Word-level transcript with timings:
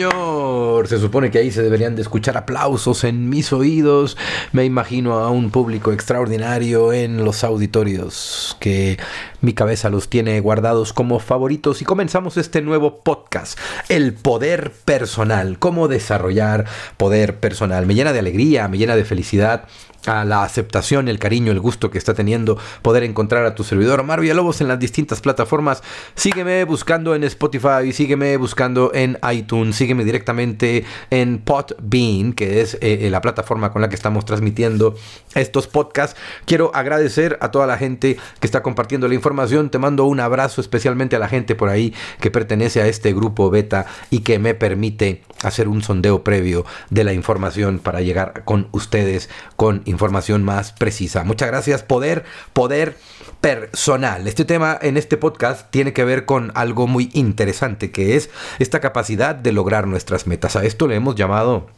señor. 0.00 0.88
Se 0.88 0.98
supone 0.98 1.30
que 1.30 1.38
ahí 1.38 1.50
se 1.50 1.62
deberían 1.62 1.94
de 1.94 2.02
escuchar 2.02 2.36
aplausos 2.36 3.04
en 3.04 3.28
mis 3.28 3.52
oídos. 3.52 4.16
Me 4.52 4.64
imagino 4.64 5.14
a 5.14 5.30
un 5.30 5.50
público 5.50 5.92
extraordinario 5.92 6.92
en 6.92 7.24
los 7.24 7.44
auditorios 7.44 8.56
que 8.60 8.98
mi 9.42 9.52
cabeza 9.52 9.90
los 9.90 10.08
tiene 10.08 10.40
guardados 10.40 10.92
como 10.92 11.18
favoritos 11.18 11.82
y 11.82 11.84
comenzamos 11.84 12.36
este 12.36 12.62
nuevo 12.62 13.00
podcast, 13.00 13.58
El 13.88 14.14
Poder 14.14 14.72
Personal, 14.84 15.58
cómo 15.58 15.88
desarrollar 15.88 16.64
poder 16.96 17.38
personal. 17.38 17.86
Me 17.86 17.94
llena 17.94 18.12
de 18.12 18.20
alegría, 18.20 18.68
me 18.68 18.78
llena 18.78 18.96
de 18.96 19.04
felicidad 19.04 19.64
a 20.06 20.24
la 20.24 20.42
aceptación, 20.42 21.08
el 21.08 21.18
cariño, 21.18 21.52
el 21.52 21.60
gusto 21.60 21.90
que 21.90 21.98
está 21.98 22.14
teniendo 22.14 22.58
poder 22.82 23.04
encontrar 23.04 23.44
a 23.44 23.54
tu 23.54 23.64
servidor 23.64 24.00
Omar 24.00 24.20
Villalobos 24.20 24.60
en 24.60 24.68
las 24.68 24.78
distintas 24.78 25.20
plataformas. 25.20 25.82
Sígueme 26.14 26.64
buscando 26.64 27.14
en 27.14 27.24
Spotify, 27.24 27.92
sígueme 27.92 28.36
buscando 28.36 28.92
en 28.94 29.18
iTunes, 29.30 29.76
sígueme 29.76 30.04
directamente 30.04 30.84
en 31.10 31.38
Podbean, 31.38 32.32
que 32.32 32.60
es 32.60 32.78
eh, 32.80 33.08
la 33.10 33.20
plataforma 33.20 33.72
con 33.72 33.82
la 33.82 33.88
que 33.88 33.94
estamos 33.94 34.24
transmitiendo 34.24 34.94
estos 35.34 35.66
podcasts. 35.66 36.18
Quiero 36.44 36.70
agradecer 36.74 37.38
a 37.40 37.50
toda 37.50 37.66
la 37.66 37.76
gente 37.76 38.16
que 38.40 38.46
está 38.46 38.62
compartiendo 38.62 39.08
la 39.08 39.14
información. 39.14 39.70
Te 39.70 39.78
mando 39.78 40.04
un 40.04 40.20
abrazo 40.20 40.60
especialmente 40.60 41.16
a 41.16 41.18
la 41.18 41.28
gente 41.28 41.54
por 41.54 41.68
ahí 41.68 41.94
que 42.20 42.30
pertenece 42.30 42.80
a 42.80 42.86
este 42.86 43.12
grupo 43.12 43.50
beta 43.50 43.86
y 44.10 44.20
que 44.20 44.38
me 44.38 44.54
permite 44.54 45.22
hacer 45.42 45.68
un 45.68 45.82
sondeo 45.82 46.22
previo 46.24 46.64
de 46.90 47.04
la 47.04 47.12
información 47.12 47.78
para 47.78 48.00
llegar 48.00 48.44
con 48.44 48.68
ustedes 48.72 49.28
con 49.56 49.82
información 49.90 50.44
más 50.44 50.72
precisa. 50.72 51.24
Muchas 51.24 51.48
gracias. 51.48 51.82
Poder, 51.82 52.24
poder 52.52 52.96
personal. 53.40 54.26
Este 54.26 54.44
tema 54.44 54.78
en 54.80 54.96
este 54.96 55.16
podcast 55.16 55.70
tiene 55.70 55.92
que 55.92 56.04
ver 56.04 56.24
con 56.24 56.52
algo 56.54 56.86
muy 56.86 57.10
interesante, 57.12 57.90
que 57.90 58.16
es 58.16 58.30
esta 58.58 58.80
capacidad 58.80 59.34
de 59.34 59.52
lograr 59.52 59.86
nuestras 59.86 60.26
metas. 60.26 60.56
A 60.56 60.64
esto 60.64 60.86
le 60.86 60.96
hemos 60.96 61.14
llamado 61.14 61.68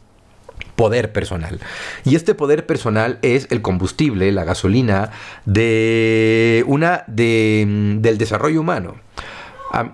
poder 0.75 1.11
personal. 1.11 1.59
Y 2.03 2.15
este 2.15 2.35
poder 2.35 2.65
personal 2.65 3.19
es 3.21 3.47
el 3.51 3.61
combustible, 3.61 4.31
la 4.31 4.43
gasolina 4.43 5.11
de 5.45 6.63
una 6.67 7.03
de, 7.07 7.95
del 7.99 8.17
desarrollo 8.17 8.61
humano. 8.61 8.95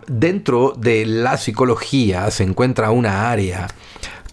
Dentro 0.07 0.73
de 0.77 1.05
la 1.05 1.37
psicología 1.37 2.29
se 2.31 2.43
encuentra 2.43 2.91
una 2.91 3.31
área 3.31 3.67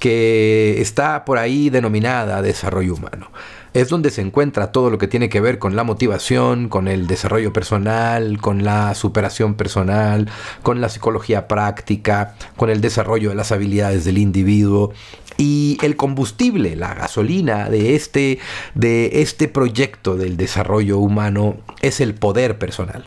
que 0.01 0.81
está 0.81 1.25
por 1.25 1.39
ahí 1.39 1.71
denominada 1.71 2.43
desarrollo 2.43 2.95
humano 2.95 3.31
es 3.77 3.91
donde 3.91 4.11
se 4.11 4.23
encuentra 4.23 4.73
todo 4.73 4.89
lo 4.89 4.97
que 4.97 5.07
tiene 5.07 5.29
que 5.29 5.43
ver 5.43 5.59
con 5.59 5.77
la 5.77 5.85
motivación, 5.85 6.71
con 6.71 6.89
el 6.89 7.07
desarrollo 7.07 7.53
personal, 7.53 8.39
con 8.41 8.65
la 8.65 8.95
superación 8.95 9.55
personal, 9.55 10.31
con 10.63 10.81
la 10.81 10.89
psicología 10.89 11.47
práctica, 11.47 12.37
con 12.57 12.71
el 12.71 12.81
desarrollo 12.81 13.29
de 13.29 13.35
las 13.35 13.53
habilidades 13.53 14.07
del 14.07 14.17
individuo. 14.17 14.95
Y 15.37 15.77
el 15.83 15.97
combustible, 15.97 16.75
la 16.75 16.95
gasolina 16.95 17.69
de 17.69 17.95
este, 17.95 18.39
de 18.75 19.21
este 19.21 19.47
proyecto 19.47 20.17
del 20.17 20.39
desarrollo 20.39 20.97
humano 20.97 21.59
es 21.83 22.01
el 22.01 22.15
poder 22.15 22.59
personal. 22.59 23.05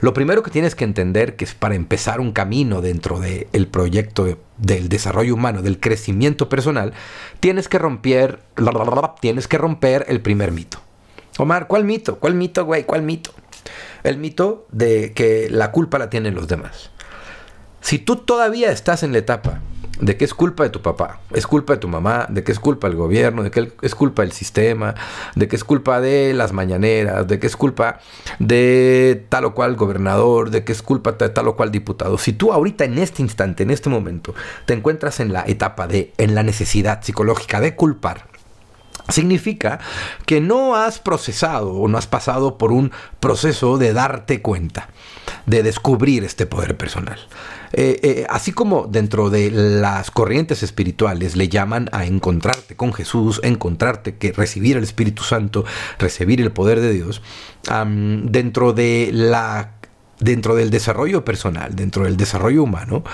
Lo 0.00 0.14
primero 0.14 0.42
que 0.42 0.50
tienes 0.50 0.74
que 0.74 0.84
entender 0.84 1.34
que 1.34 1.44
es 1.44 1.54
para 1.54 1.74
empezar 1.74 2.20
un 2.20 2.32
camino 2.32 2.80
dentro 2.80 3.18
del 3.18 3.66
proyecto 3.66 4.38
del 4.56 4.88
desarrollo 4.88 5.34
humano, 5.34 5.60
del 5.62 5.80
crecimiento 5.80 6.48
personal, 6.48 6.92
tienes 7.40 7.68
que 7.68 7.78
romper, 7.78 8.40
tienes 9.20 9.48
que 9.48 9.58
romper 9.58 10.04
el 10.08 10.20
primer 10.20 10.52
mito. 10.52 10.78
Omar, 11.38 11.66
¿cuál 11.66 11.84
mito? 11.84 12.18
¿Cuál 12.18 12.34
mito, 12.34 12.64
güey? 12.64 12.84
¿Cuál 12.84 13.02
mito? 13.02 13.32
El 14.04 14.18
mito 14.18 14.66
de 14.70 15.12
que 15.12 15.48
la 15.50 15.72
culpa 15.72 15.98
la 15.98 16.10
tienen 16.10 16.34
los 16.34 16.46
demás. 16.46 16.90
Si 17.80 17.98
tú 17.98 18.16
todavía 18.16 18.70
estás 18.70 19.02
en 19.02 19.12
la 19.12 19.18
etapa 19.18 19.60
de 20.00 20.16
que 20.16 20.24
es 20.24 20.34
culpa 20.34 20.62
de 20.64 20.70
tu 20.70 20.80
papá, 20.82 21.20
es 21.34 21.46
culpa 21.46 21.74
de 21.74 21.78
tu 21.80 21.88
mamá, 21.88 22.26
de 22.28 22.44
que 22.44 22.52
es 22.52 22.60
culpa 22.60 22.88
del 22.88 22.96
gobierno, 22.96 23.42
de 23.42 23.50
que 23.50 23.72
es 23.82 23.94
culpa 23.94 24.22
del 24.22 24.32
sistema, 24.32 24.94
de 25.34 25.48
que 25.48 25.56
es 25.56 25.64
culpa 25.64 26.00
de 26.00 26.32
las 26.34 26.52
mañaneras, 26.52 27.26
de 27.26 27.38
que 27.38 27.46
es 27.46 27.56
culpa 27.56 27.98
de 28.38 29.26
tal 29.28 29.44
o 29.46 29.54
cual 29.54 29.76
gobernador, 29.76 30.50
de 30.50 30.64
que 30.64 30.72
es 30.72 30.82
culpa 30.82 31.12
de 31.12 31.28
tal 31.28 31.48
o 31.48 31.56
cual 31.56 31.70
diputado. 31.70 32.18
Si 32.18 32.32
tú 32.32 32.52
ahorita 32.52 32.84
en 32.84 32.98
este 32.98 33.22
instante, 33.22 33.62
en 33.62 33.70
este 33.70 33.88
momento, 33.88 34.34
te 34.66 34.74
encuentras 34.74 35.20
en 35.20 35.32
la 35.32 35.44
etapa 35.46 35.86
de, 35.86 36.12
en 36.18 36.34
la 36.34 36.42
necesidad 36.42 37.02
psicológica 37.02 37.60
de 37.60 37.74
culpar, 37.74 38.27
significa 39.08 39.80
que 40.26 40.40
no 40.40 40.76
has 40.76 40.98
procesado 40.98 41.72
o 41.72 41.88
no 41.88 41.98
has 41.98 42.06
pasado 42.06 42.58
por 42.58 42.72
un 42.72 42.92
proceso 43.20 43.78
de 43.78 43.92
darte 43.92 44.42
cuenta, 44.42 44.88
de 45.46 45.62
descubrir 45.62 46.24
este 46.24 46.46
poder 46.46 46.76
personal. 46.76 47.18
Eh, 47.72 48.00
eh, 48.02 48.26
así 48.30 48.52
como 48.52 48.86
dentro 48.86 49.28
de 49.28 49.50
las 49.50 50.10
corrientes 50.10 50.62
espirituales 50.62 51.36
le 51.36 51.48
llaman 51.48 51.88
a 51.92 52.06
encontrarte 52.06 52.76
con 52.76 52.92
Jesús, 52.92 53.40
encontrarte 53.42 54.16
que 54.16 54.32
recibir 54.32 54.76
el 54.76 54.84
Espíritu 54.84 55.22
Santo, 55.22 55.64
recibir 55.98 56.40
el 56.40 56.52
poder 56.52 56.80
de 56.80 56.92
Dios, 56.92 57.22
dentro 58.24 58.72
de 58.72 59.10
la 59.12 59.72
dentro 60.20 60.56
del 60.56 60.70
desarrollo 60.70 61.24
personal, 61.24 61.76
dentro 61.76 62.04
del 62.04 62.16
desarrollo 62.16 62.64
humano, 62.64 63.04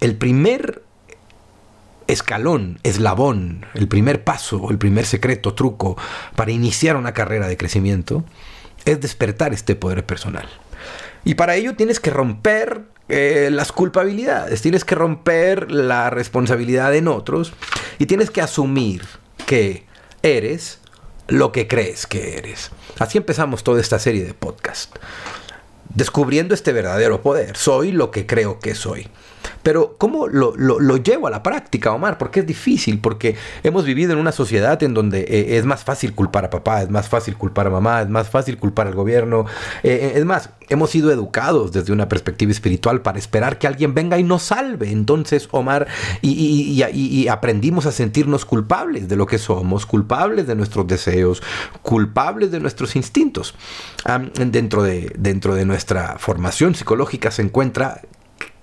el 0.00 0.16
primer 0.16 0.82
escalón, 2.06 2.78
eslabón, 2.82 3.66
el 3.74 3.88
primer 3.88 4.24
paso, 4.24 4.70
el 4.70 4.78
primer 4.78 5.06
secreto, 5.06 5.54
truco 5.54 5.96
para 6.36 6.52
iniciar 6.52 6.96
una 6.96 7.14
carrera 7.14 7.48
de 7.48 7.56
crecimiento 7.56 8.24
es 8.84 9.00
despertar 9.00 9.52
este 9.52 9.76
poder 9.76 10.04
personal. 10.04 10.48
Y 11.24 11.34
para 11.34 11.54
ello 11.54 11.74
tienes 11.74 12.00
que 12.00 12.10
romper 12.10 12.82
eh, 13.08 13.48
las 13.50 13.72
culpabilidades, 13.72 14.62
tienes 14.62 14.84
que 14.84 14.94
romper 14.94 15.70
la 15.70 16.10
responsabilidad 16.10 16.94
en 16.94 17.08
otros 17.08 17.52
y 17.98 18.06
tienes 18.06 18.30
que 18.30 18.42
asumir 18.42 19.02
que 19.46 19.86
eres 20.22 20.80
lo 21.28 21.52
que 21.52 21.66
crees 21.66 22.06
que 22.06 22.36
eres. 22.36 22.70
Así 22.98 23.18
empezamos 23.18 23.64
toda 23.64 23.80
esta 23.80 23.98
serie 23.98 24.24
de 24.24 24.34
podcast. 24.34 24.94
Descubriendo 25.94 26.54
este 26.54 26.72
verdadero 26.72 27.22
poder. 27.22 27.56
Soy 27.56 27.92
lo 27.92 28.10
que 28.10 28.26
creo 28.26 28.58
que 28.58 28.74
soy. 28.74 29.08
Pero 29.64 29.96
¿cómo 29.98 30.28
lo, 30.28 30.54
llevo 30.98 31.26
a 31.26 31.30
la 31.30 31.42
práctica, 31.42 31.90
Omar? 31.92 32.18
Porque 32.18 32.40
es 32.40 32.46
difícil, 32.46 33.00
porque 33.00 33.34
hemos 33.62 33.86
vivido 33.86 34.12
en 34.12 34.18
una 34.18 34.30
sociedad 34.30 34.80
en 34.82 34.92
donde 34.92 35.20
eh, 35.22 35.56
es 35.56 35.64
más 35.64 35.82
fácil 35.82 36.14
culpar 36.14 36.44
a 36.44 36.50
papá, 36.50 36.82
es 36.82 36.90
más 36.90 37.08
fácil 37.08 37.34
culpar 37.36 37.66
a 37.66 37.70
mamá, 37.70 38.02
es 38.02 38.08
más 38.10 38.28
fácil 38.28 38.58
culpar 38.58 38.86
al 38.86 38.94
gobierno. 38.94 39.46
Eh, 39.82 40.12
es 40.16 40.24
más, 40.26 40.50
hemos 40.68 40.90
sido 40.90 41.10
educados 41.10 41.72
desde 41.72 41.94
una 41.94 42.10
perspectiva 42.10 42.52
espiritual 42.52 43.00
para 43.00 43.18
esperar 43.18 43.58
que 43.58 43.66
alguien 43.66 43.94
venga 43.94 44.18
y 44.18 44.22
nos 44.22 44.42
salve. 44.42 44.90
Entonces, 44.90 45.48
Omar, 45.50 45.88
y, 46.20 47.26
aprendimos 47.28 47.86
a 47.86 47.92
sentirnos 47.92 48.44
culpables 48.44 49.08
de 49.08 49.16
lo 49.16 49.24
que 49.24 49.38
somos, 49.38 49.86
culpables 49.86 50.46
de 50.46 50.56
nuestros 50.56 50.86
deseos, 50.86 51.42
culpables 51.80 52.50
de 52.50 52.60
nuestros 52.60 52.96
instintos. 52.96 53.54
dentro, 54.36 54.82
de, 54.82 55.10
dentro 55.16 55.54
de 55.54 55.64
nuestra 55.64 56.18
formación 56.18 56.74
psicológica 56.74 57.30
se 57.30 57.40
encuentra 57.40 58.02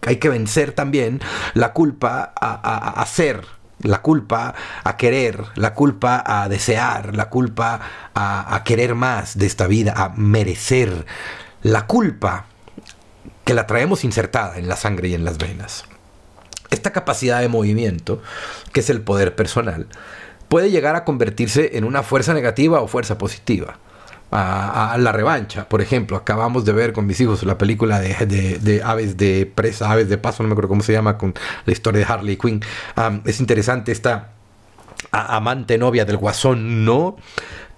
hay 0.06 0.18
que 0.18 0.30
vencer 0.30 0.74
también 0.74 1.22
la 1.54 1.74
culpa 1.74 2.34
a, 2.36 3.02
hacer, 3.02 3.46
la 3.80 4.02
culpa 4.02 4.54
a 4.84 4.98
querer, 4.98 5.44
la 5.56 5.74
culpa 5.74 6.24
a 6.26 6.50
desear, 6.50 7.16
la 7.16 7.30
culpa 7.30 7.80
a, 8.14 8.56
a, 8.56 8.64
querer 8.64 8.96
más 8.96 9.38
de 9.38 9.46
esta 9.46 9.68
vida, 9.68 9.94
a 9.96 10.10
merecer, 10.10 11.06
la 11.64 11.86
culpa 11.86 12.46
que 13.46 13.54
la 13.54 13.68
traemos 13.68 14.04
insertada 14.04 14.58
en 14.58 14.68
la 14.68 14.76
sangre 14.76 15.10
y 15.10 15.14
en 15.14 15.26
las 15.26 15.38
venas. 15.38 15.86
Esta 16.70 16.92
capacidad 16.92 17.42
de 17.42 17.50
movimiento, 17.50 18.22
que 18.72 18.80
es 18.80 18.90
el 18.90 19.02
poder 19.02 19.36
personal, 19.36 19.88
puede 20.48 20.72
llegar 20.72 20.96
a 20.96 21.04
convertirse 21.04 21.78
en 21.78 21.84
una 21.84 22.02
fuerza 22.02 22.34
negativa 22.34 22.82
o 22.82 22.88
fuerza 22.88 23.18
positiva 23.18 23.78
a, 24.32 24.96
la 24.98 25.12
revancha. 25.12 25.68
Por 25.68 25.82
ejemplo, 25.82 26.18
acabamos 26.18 26.66
de 26.66 26.72
ver 26.72 26.94
con 26.94 27.06
mis 27.06 27.20
hijos 27.20 27.44
la 27.44 27.58
película 27.58 28.00
de, 28.00 28.82
Aves 28.84 29.18
de 29.18 29.46
Presa, 29.54 29.92
Aves 29.92 30.10
de 30.10 30.18
Paso, 30.18 30.44
no 30.44 30.50
me 30.50 30.54
acuerdo 30.54 30.70
cómo 30.70 30.84
se 30.84 30.94
llama, 30.94 31.18
con 31.18 31.34
la 31.66 31.74
historia 31.74 32.06
de 32.06 32.12
Harley 32.12 32.38
Quinn. 32.38 32.62
es 33.26 33.40
interesante 33.40 33.92
esta 33.92 34.32
amante 35.12 35.78
novia 35.78 36.06
del 36.06 36.18
guasón, 36.18 36.86
¿no? 36.86 37.18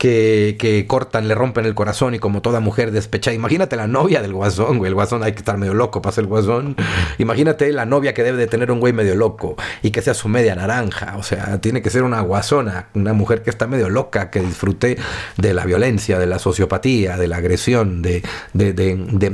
Que, 0.03 0.85
cortan, 0.85 1.29
le 1.29 1.35
rompen 1.35 1.65
el 1.65 1.75
corazón 1.75 2.13
y 2.13 2.19
como 2.19 2.41
toda 2.41 2.59
mujer 2.59 2.91
despechada. 2.91 3.33
Imagínate 3.33 3.77
la 3.77 3.87
novia 3.87 4.21
del 4.21 4.33
guasón, 4.33 4.77
güey. 4.77 4.89
El 4.89 4.95
guasón 4.95 5.23
hay 5.23 5.31
que 5.31 5.37
estar 5.37 5.57
medio 5.57 5.73
loco 5.73 6.01
para 6.01 6.13
ser 6.13 6.25
guasón. 6.25 6.75
Imagínate 7.19 7.71
la 7.71 7.85
novia 7.85 8.13
que 8.13 8.21
debe 8.21 8.37
de 8.37 8.47
tener 8.47 8.69
un 8.69 8.81
güey 8.81 8.91
medio 8.91 9.15
loco 9.15 9.55
y 9.81 9.91
que 9.91 10.01
sea 10.01 10.13
su 10.13 10.27
media 10.27 10.55
naranja. 10.55 11.15
O 11.17 11.23
sea, 11.23 11.61
tiene 11.61 11.81
que 11.81 11.89
ser 11.89 12.03
una 12.03 12.19
guasona, 12.19 12.89
una 12.95 13.13
mujer 13.13 13.43
que 13.43 13.49
está 13.49 13.65
medio 13.65 13.89
loca, 13.89 14.29
que 14.29 14.41
disfrute 14.41 14.97
de 15.37 15.53
la 15.53 15.63
violencia, 15.63 16.19
de 16.19 16.25
la 16.25 16.37
sociopatía, 16.37 17.15
de 17.15 17.27
la 17.29 17.37
agresión, 17.37 18.01
de, 18.01 18.23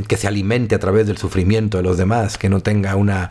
que 0.08 0.18
se 0.18 0.28
alimente 0.28 0.76
a 0.76 0.80
través 0.80 1.08
del 1.08 1.18
sufrimiento 1.18 1.78
de 1.78 1.84
los 1.84 1.98
demás, 1.98 2.38
que 2.38 2.48
no 2.48 2.60
tenga 2.60 2.96
una, 2.96 3.30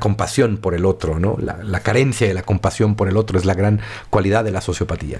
compasión 0.00 0.56
por 0.56 0.74
el 0.74 0.86
otro, 0.86 1.18
¿no? 1.18 1.36
La, 1.38 1.58
la 1.62 1.80
carencia 1.80 2.26
de 2.26 2.32
la 2.32 2.44
compasión 2.44 2.94
por 2.94 3.08
el 3.08 3.18
otro 3.18 3.38
es 3.38 3.44
la 3.44 3.52
gran 3.52 3.80
cualidad 4.08 4.42
de 4.42 4.52
la 4.52 4.62
sociopatía. 4.62 5.18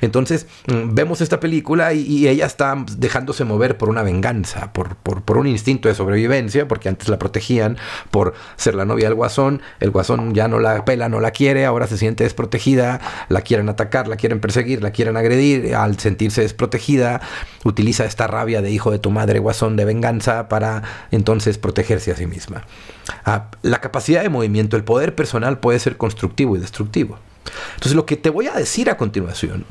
Entonces, 0.00 0.46
mm, 0.68 0.94
vemos 0.94 1.07
esta 1.20 1.40
película 1.40 1.92
y, 1.92 2.28
ella 2.28 2.46
está 2.46 2.76
dejándose 2.96 3.44
mover 3.44 3.76
por 3.78 3.88
una 3.88 4.02
venganza, 4.02 4.72
por, 4.72 4.96
por, 4.96 5.38
un 5.38 5.46
instinto 5.46 5.88
de 5.88 5.94
sobrevivencia, 5.94 6.68
porque 6.68 6.88
antes 6.88 7.08
la 7.08 7.18
protegían 7.18 7.78
por 8.10 8.34
ser 8.56 8.74
la 8.74 8.84
novia 8.84 9.06
del 9.06 9.14
guasón, 9.14 9.62
el 9.80 9.90
guasón 9.90 10.34
ya 10.34 10.48
no 10.48 10.58
la 10.58 10.84
pela, 10.84 11.08
no 11.08 11.20
la 11.20 11.30
quiere, 11.30 11.64
ahora 11.64 11.86
se 11.86 11.96
siente 11.96 12.24
desprotegida, 12.24 13.00
la 13.28 13.40
quieren 13.40 13.68
atacar, 13.68 14.08
la 14.08 14.16
quieren 14.16 14.40
perseguir, 14.40 14.82
la 14.82 14.90
quieren 14.90 15.16
agredir, 15.16 15.74
al 15.74 15.98
sentirse 15.98 16.42
desprotegida, 16.42 17.20
utiliza 17.64 18.04
esta 18.04 18.26
rabia 18.26 18.62
de 18.62 18.70
hijo 18.70 18.90
de 18.90 18.98
tu 18.98 19.10
madre 19.10 19.38
guasón 19.38 19.76
de 19.76 19.84
venganza 19.84 20.48
para 20.48 20.82
entonces 21.10 21.58
protegerse 21.58 22.12
a 22.12 22.16
sí 22.16 22.26
misma. 22.26 22.64
Ah, 23.24 23.50
la 23.62 23.80
capacidad 23.80 24.22
de 24.22 24.28
movimiento, 24.28 24.76
el 24.76 24.84
poder 24.84 25.14
personal 25.14 25.58
puede 25.58 25.78
ser 25.78 25.96
constructivo 25.96 26.56
y 26.56 26.60
destructivo. 26.60 27.18
Entonces 27.74 27.94
lo 27.94 28.06
que 28.06 28.16
te 28.16 28.30
voy 28.30 28.46
a 28.46 28.52
decir 28.52 28.90
a 28.90 28.96
continuación 28.96 29.64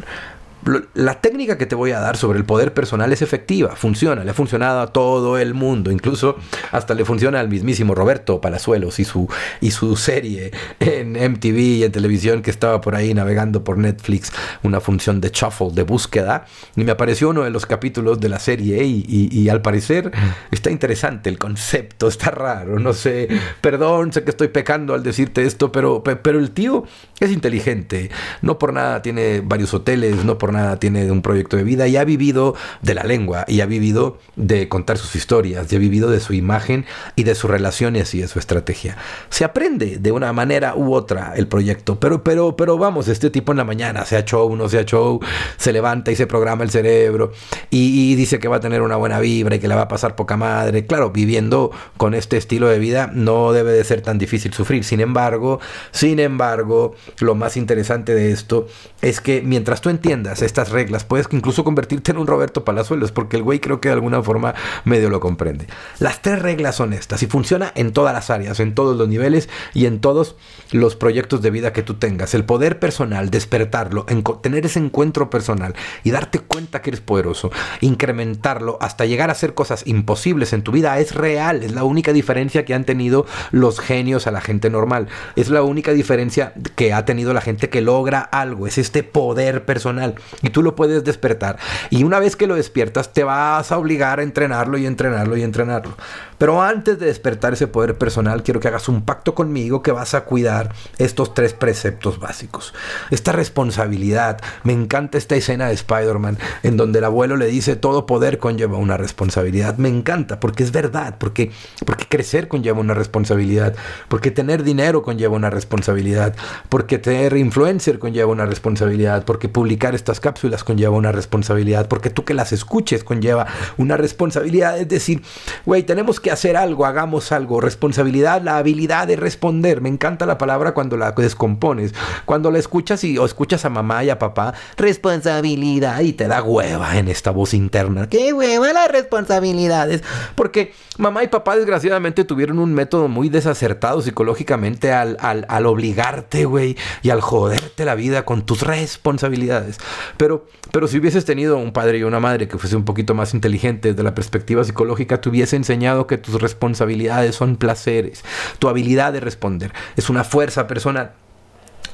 la 0.93 1.21
técnica 1.21 1.57
que 1.57 1.65
te 1.65 1.75
voy 1.75 1.91
a 1.91 1.99
dar 1.99 2.17
sobre 2.17 2.37
el 2.37 2.45
poder 2.45 2.73
personal 2.73 3.11
es 3.13 3.21
efectiva, 3.21 3.75
funciona, 3.75 4.23
le 4.23 4.31
ha 4.31 4.33
funcionado 4.33 4.81
a 4.81 4.87
todo 4.87 5.37
el 5.37 5.53
mundo, 5.53 5.91
incluso 5.91 6.35
hasta 6.71 6.93
le 6.93 7.05
funciona 7.05 7.39
al 7.39 7.49
mismísimo 7.49 7.95
Roberto 7.95 8.41
Palazuelos 8.41 8.99
y 8.99 9.05
su, 9.05 9.29
y 9.61 9.71
su 9.71 9.95
serie 9.95 10.51
en 10.79 11.13
MTV 11.13 11.57
y 11.57 11.83
en 11.83 11.91
televisión 11.91 12.41
que 12.41 12.51
estaba 12.51 12.81
por 12.81 12.95
ahí 12.95 13.13
navegando 13.13 13.63
por 13.63 13.77
Netflix, 13.77 14.33
una 14.63 14.81
función 14.81 15.21
de 15.21 15.29
shuffle, 15.29 15.71
de 15.71 15.83
búsqueda, 15.83 16.45
y 16.75 16.83
me 16.83 16.91
apareció 16.91 17.29
uno 17.29 17.43
de 17.43 17.49
los 17.49 17.65
capítulos 17.65 18.19
de 18.19 18.29
la 18.29 18.39
serie 18.39 18.83
y, 18.83 19.47
al 19.47 19.61
parecer 19.61 20.11
está 20.51 20.69
interesante 20.71 21.29
el 21.29 21.37
concepto, 21.37 22.09
está 22.09 22.31
raro, 22.31 22.79
no 22.79 22.93
sé, 22.93 23.29
perdón, 23.61 24.11
sé 24.11 24.23
que 24.23 24.31
estoy 24.31 24.49
pecando 24.49 24.93
al 24.93 25.03
decirte 25.03 25.45
esto, 25.45 25.71
pero, 25.71 26.03
pero 26.03 26.39
el 26.39 26.51
tío 26.51 26.83
es 27.19 27.31
inteligente, 27.31 28.09
no 28.41 28.59
por 28.59 28.73
nada 28.73 29.01
tiene 29.01 29.41
varios 29.41 29.73
hoteles, 29.73 30.25
no 30.25 30.37
por 30.37 30.51
nada 30.51 30.56
tiene 30.79 31.11
un 31.11 31.21
proyecto 31.21 31.57
de 31.57 31.63
vida 31.63 31.87
y 31.87 31.97
ha 31.97 32.03
vivido 32.03 32.55
de 32.81 32.93
la 32.93 33.03
lengua 33.03 33.45
y 33.47 33.61
ha 33.61 33.65
vivido 33.65 34.19
de 34.35 34.67
contar 34.67 34.97
sus 34.97 35.15
historias, 35.15 35.71
y 35.71 35.75
ha 35.75 35.79
vivido 35.79 36.09
de 36.09 36.19
su 36.19 36.33
imagen 36.33 36.85
y 37.15 37.23
de 37.23 37.35
sus 37.35 37.49
relaciones 37.49 38.13
y 38.13 38.21
de 38.21 38.27
su 38.27 38.39
estrategia. 38.39 38.97
Se 39.29 39.43
aprende 39.43 39.97
de 39.97 40.11
una 40.11 40.33
manera 40.33 40.75
u 40.75 40.93
otra 40.93 41.33
el 41.35 41.47
proyecto, 41.47 41.99
pero, 41.99 42.23
pero, 42.23 42.55
pero 42.55 42.77
vamos, 42.77 43.07
este 43.07 43.29
tipo 43.29 43.51
en 43.51 43.57
la 43.57 43.63
mañana, 43.63 44.05
sea 44.05 44.23
show, 44.23 44.55
no 44.55 44.69
sea 44.69 44.85
show, 44.85 45.19
se 45.57 45.73
levanta 45.73 46.11
y 46.11 46.15
se 46.15 46.27
programa 46.27 46.63
el 46.63 46.69
cerebro 46.69 47.31
y, 47.69 48.11
y 48.11 48.15
dice 48.15 48.39
que 48.39 48.47
va 48.47 48.57
a 48.57 48.59
tener 48.59 48.81
una 48.81 48.95
buena 48.95 49.19
vibra 49.19 49.55
y 49.55 49.59
que 49.59 49.67
le 49.67 49.75
va 49.75 49.83
a 49.83 49.87
pasar 49.87 50.15
poca 50.15 50.37
madre. 50.37 50.85
Claro, 50.85 51.11
viviendo 51.11 51.71
con 51.97 52.13
este 52.13 52.37
estilo 52.37 52.67
de 52.67 52.79
vida 52.79 53.09
no 53.13 53.51
debe 53.53 53.71
de 53.71 53.83
ser 53.83 54.01
tan 54.01 54.17
difícil 54.17 54.53
sufrir. 54.53 54.83
Sin 54.83 54.99
embargo, 54.99 55.59
sin 55.91 56.19
embargo, 56.19 56.95
lo 57.19 57.35
más 57.35 57.57
interesante 57.57 58.13
de 58.13 58.31
esto 58.31 58.67
es 59.01 59.21
que 59.21 59.41
mientras 59.41 59.81
tú 59.81 59.89
entiendas 59.89 60.36
estas 60.41 60.69
reglas, 60.69 61.03
puedes 61.03 61.27
incluso 61.31 61.63
convertirte 61.63 62.11
en 62.11 62.17
un 62.17 62.27
Roberto 62.27 62.63
Palazuelos, 62.63 63.11
porque 63.11 63.37
el 63.37 63.43
güey 63.43 63.59
creo 63.59 63.81
que 63.81 63.89
de 63.89 63.93
alguna 63.93 64.21
forma 64.21 64.53
medio 64.85 65.09
lo 65.09 65.19
comprende. 65.19 65.67
Las 65.99 66.21
tres 66.21 66.41
reglas 66.41 66.75
son 66.75 66.93
estas 66.93 67.23
y 67.23 67.27
funciona 67.27 67.71
en 67.75 67.91
todas 67.91 68.13
las 68.13 68.29
áreas, 68.29 68.59
en 68.59 68.75
todos 68.75 68.97
los 68.97 69.07
niveles 69.07 69.49
y 69.73 69.85
en 69.85 69.99
todos 69.99 70.35
los 70.71 70.95
proyectos 70.95 71.41
de 71.41 71.51
vida 71.51 71.73
que 71.73 71.83
tú 71.83 71.95
tengas. 71.95 72.33
El 72.33 72.45
poder 72.45 72.79
personal, 72.79 73.29
despertarlo, 73.29 74.05
tener 74.41 74.65
ese 74.65 74.79
encuentro 74.79 75.29
personal 75.29 75.75
y 76.03 76.11
darte 76.11 76.39
cuenta 76.39 76.81
que 76.81 76.89
eres 76.91 77.01
poderoso, 77.01 77.51
incrementarlo 77.81 78.77
hasta 78.81 79.05
llegar 79.05 79.29
a 79.29 79.33
hacer 79.33 79.53
cosas 79.53 79.83
imposibles 79.85 80.53
en 80.53 80.61
tu 80.61 80.71
vida 80.71 80.97
es 80.99 81.15
real, 81.15 81.63
es 81.63 81.71
la 81.71 81.83
única 81.83 82.13
diferencia 82.13 82.65
que 82.65 82.73
han 82.73 82.85
tenido 82.85 83.25
los 83.51 83.79
genios 83.79 84.27
a 84.27 84.31
la 84.31 84.41
gente 84.41 84.69
normal. 84.69 85.07
Es 85.35 85.49
la 85.49 85.63
única 85.63 85.93
diferencia 85.93 86.53
que 86.75 86.93
ha 86.93 87.05
tenido 87.05 87.33
la 87.33 87.41
gente 87.41 87.69
que 87.69 87.81
logra 87.81 88.21
algo, 88.21 88.67
es 88.67 88.77
este 88.77 89.03
poder 89.03 89.65
personal 89.65 90.15
y 90.41 90.49
tú 90.49 90.63
lo 90.63 90.75
puedes 90.75 91.03
despertar. 91.03 91.57
Y 91.89 92.03
una 92.03 92.19
vez 92.19 92.35
que 92.35 92.47
lo 92.47 92.55
despiertas, 92.55 93.13
te 93.13 93.23
vas 93.23 93.71
a 93.71 93.77
obligar 93.77 94.19
a 94.19 94.23
entrenarlo 94.23 94.77
y 94.77 94.85
entrenarlo 94.85 95.37
y 95.37 95.43
entrenarlo. 95.43 95.95
Pero 96.37 96.61
antes 96.61 96.99
de 96.99 97.07
despertar 97.07 97.53
ese 97.53 97.67
poder 97.67 97.97
personal, 97.97 98.43
quiero 98.43 98.59
que 98.59 98.67
hagas 98.67 98.89
un 98.89 99.03
pacto 99.03 99.33
conmigo 99.33 99.81
que 99.81 99.91
vas 99.91 100.13
a 100.13 100.21
cuidar 100.25 100.73
estos 100.97 101.33
tres 101.33 101.53
preceptos 101.53 102.19
básicos. 102.19 102.73
Esta 103.09 103.31
responsabilidad. 103.31 104.39
Me 104.63 104.73
encanta 104.73 105.17
esta 105.17 105.35
escena 105.35 105.67
de 105.67 105.73
Spider-Man 105.73 106.37
en 106.63 106.77
donde 106.77 106.99
el 106.99 107.05
abuelo 107.05 107.37
le 107.37 107.47
dice 107.47 107.75
todo 107.75 108.05
poder 108.05 108.37
conlleva 108.39 108.77
una 108.77 108.97
responsabilidad. 108.97 109.77
Me 109.77 109.89
encanta 109.89 110.39
porque 110.39 110.63
es 110.63 110.71
verdad, 110.71 111.15
porque, 111.17 111.51
porque 111.85 112.05
crecer 112.07 112.47
conlleva 112.47 112.79
una 112.79 112.93
responsabilidad, 112.93 113.75
porque 114.07 114.31
tener 114.31 114.63
dinero 114.63 115.01
conlleva 115.01 115.35
una 115.35 115.49
responsabilidad, 115.49 116.35
porque 116.69 116.97
tener 116.97 117.35
influencer 117.37 117.99
conlleva 117.99 118.31
una 118.31 118.45
responsabilidad, 118.45 119.25
porque 119.25 119.49
publicar 119.49 119.95
estas 119.95 120.19
cápsulas 120.19 120.63
conlleva 120.63 120.95
una 120.95 121.11
responsabilidad, 121.11 121.87
porque 121.87 122.09
tú 122.09 122.25
que 122.25 122.33
las 122.33 122.51
escuches 122.51 123.03
conlleva 123.03 123.47
una 123.77 123.97
responsabilidad. 123.97 124.77
Es 124.77 124.87
decir, 124.87 125.21
güey, 125.65 125.83
tenemos 125.83 126.19
que 126.19 126.26
hacer 126.29 126.57
algo, 126.57 126.85
hagamos 126.85 127.31
algo. 127.31 127.61
Responsabilidad, 127.61 128.41
la 128.41 128.57
habilidad 128.57 129.07
de 129.07 129.15
responder. 129.15 129.81
Me 129.81 129.89
encanta 129.89 130.25
la 130.25 130.37
palabra 130.37 130.73
cuando 130.73 130.97
la 130.97 131.11
descompones. 131.11 131.93
Cuando 132.25 132.51
la 132.51 132.59
escuchas 132.59 133.03
y 133.03 133.17
o 133.17 133.25
escuchas 133.25 133.65
a 133.65 133.69
mamá 133.69 134.03
y 134.03 134.09
a 134.09 134.19
papá, 134.19 134.53
responsabilidad 134.77 136.01
y 136.01 136.13
te 136.13 136.27
da 136.27 136.41
hueva 136.43 136.97
en 136.97 137.07
esta 137.07 137.31
voz 137.31 137.53
interna. 137.53 138.07
¿Qué 138.09 138.33
hueva 138.33 138.73
las 138.73 138.91
responsabilidades? 138.91 140.03
Porque 140.35 140.73
mamá 140.97 141.23
y 141.23 141.27
papá 141.27 141.55
desgraciadamente 141.55 142.23
tuvieron 142.23 142.59
un 142.59 142.73
método 142.73 143.07
muy 143.07 143.29
desacertado 143.29 144.01
psicológicamente 144.01 144.91
al, 144.91 145.17
al, 145.19 145.45
al 145.49 145.65
obligarte, 145.65 146.45
güey, 146.45 146.77
y 147.01 147.09
al 147.09 147.21
joderte 147.21 147.85
la 147.85 147.95
vida 147.95 148.25
con 148.25 148.45
tus 148.45 148.61
responsabilidades. 148.61 149.77
Pero, 150.17 150.47
pero 150.71 150.87
si 150.87 150.97
hubieses 150.97 151.25
tenido 151.25 151.57
un 151.57 151.73
padre 151.73 151.99
y 151.99 152.03
una 152.03 152.19
madre 152.19 152.47
que 152.47 152.57
fuese 152.57 152.75
un 152.75 152.85
poquito 152.85 153.13
más 153.13 153.33
inteligente 153.33 153.89
desde 153.89 154.03
la 154.03 154.15
perspectiva 154.15 154.63
psicológica, 154.63 155.21
te 155.21 155.29
hubiese 155.29 155.55
enseñado 155.55 156.07
que 156.07 156.16
tus 156.17 156.41
responsabilidades 156.41 157.35
son 157.35 157.55
placeres. 157.55 158.23
Tu 158.59 158.67
habilidad 158.69 159.13
de 159.13 159.19
responder 159.19 159.71
es 159.95 160.09
una 160.09 160.23
fuerza 160.23 160.67
personal. 160.67 161.13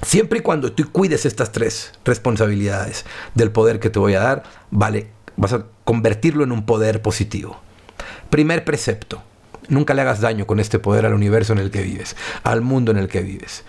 Siempre 0.02 0.40
y 0.40 0.42
cuando 0.42 0.72
tú 0.74 0.92
cuides 0.92 1.26
estas 1.26 1.52
tres 1.52 1.94
responsabilidades 2.04 3.06
del 3.36 3.52
poder 3.52 3.80
que 3.80 3.90
te 3.90 4.00
voy 4.00 4.16
a 4.16 4.20
dar, 4.20 4.44
vale, 4.70 5.08
vas 5.38 5.54
a 5.54 5.66
convertirlo 5.86 6.44
en 6.44 6.52
un 6.52 6.66
poder 6.66 7.02
positivo. 7.02 7.62
Primer 8.30 8.66
precepto, 8.66 9.24
nunca 9.70 9.94
le 9.94 10.02
hagas 10.02 10.20
daño 10.20 10.46
con 10.46 10.60
este 10.60 10.80
poder 10.80 11.06
al 11.06 11.14
universo 11.14 11.54
en 11.54 11.60
el 11.60 11.72
que 11.72 11.82
vives, 11.82 12.16
al 12.44 12.62
mundo 12.62 12.92
en 12.92 12.98
el 12.98 13.08
que 13.08 13.22
vives. 13.22 13.64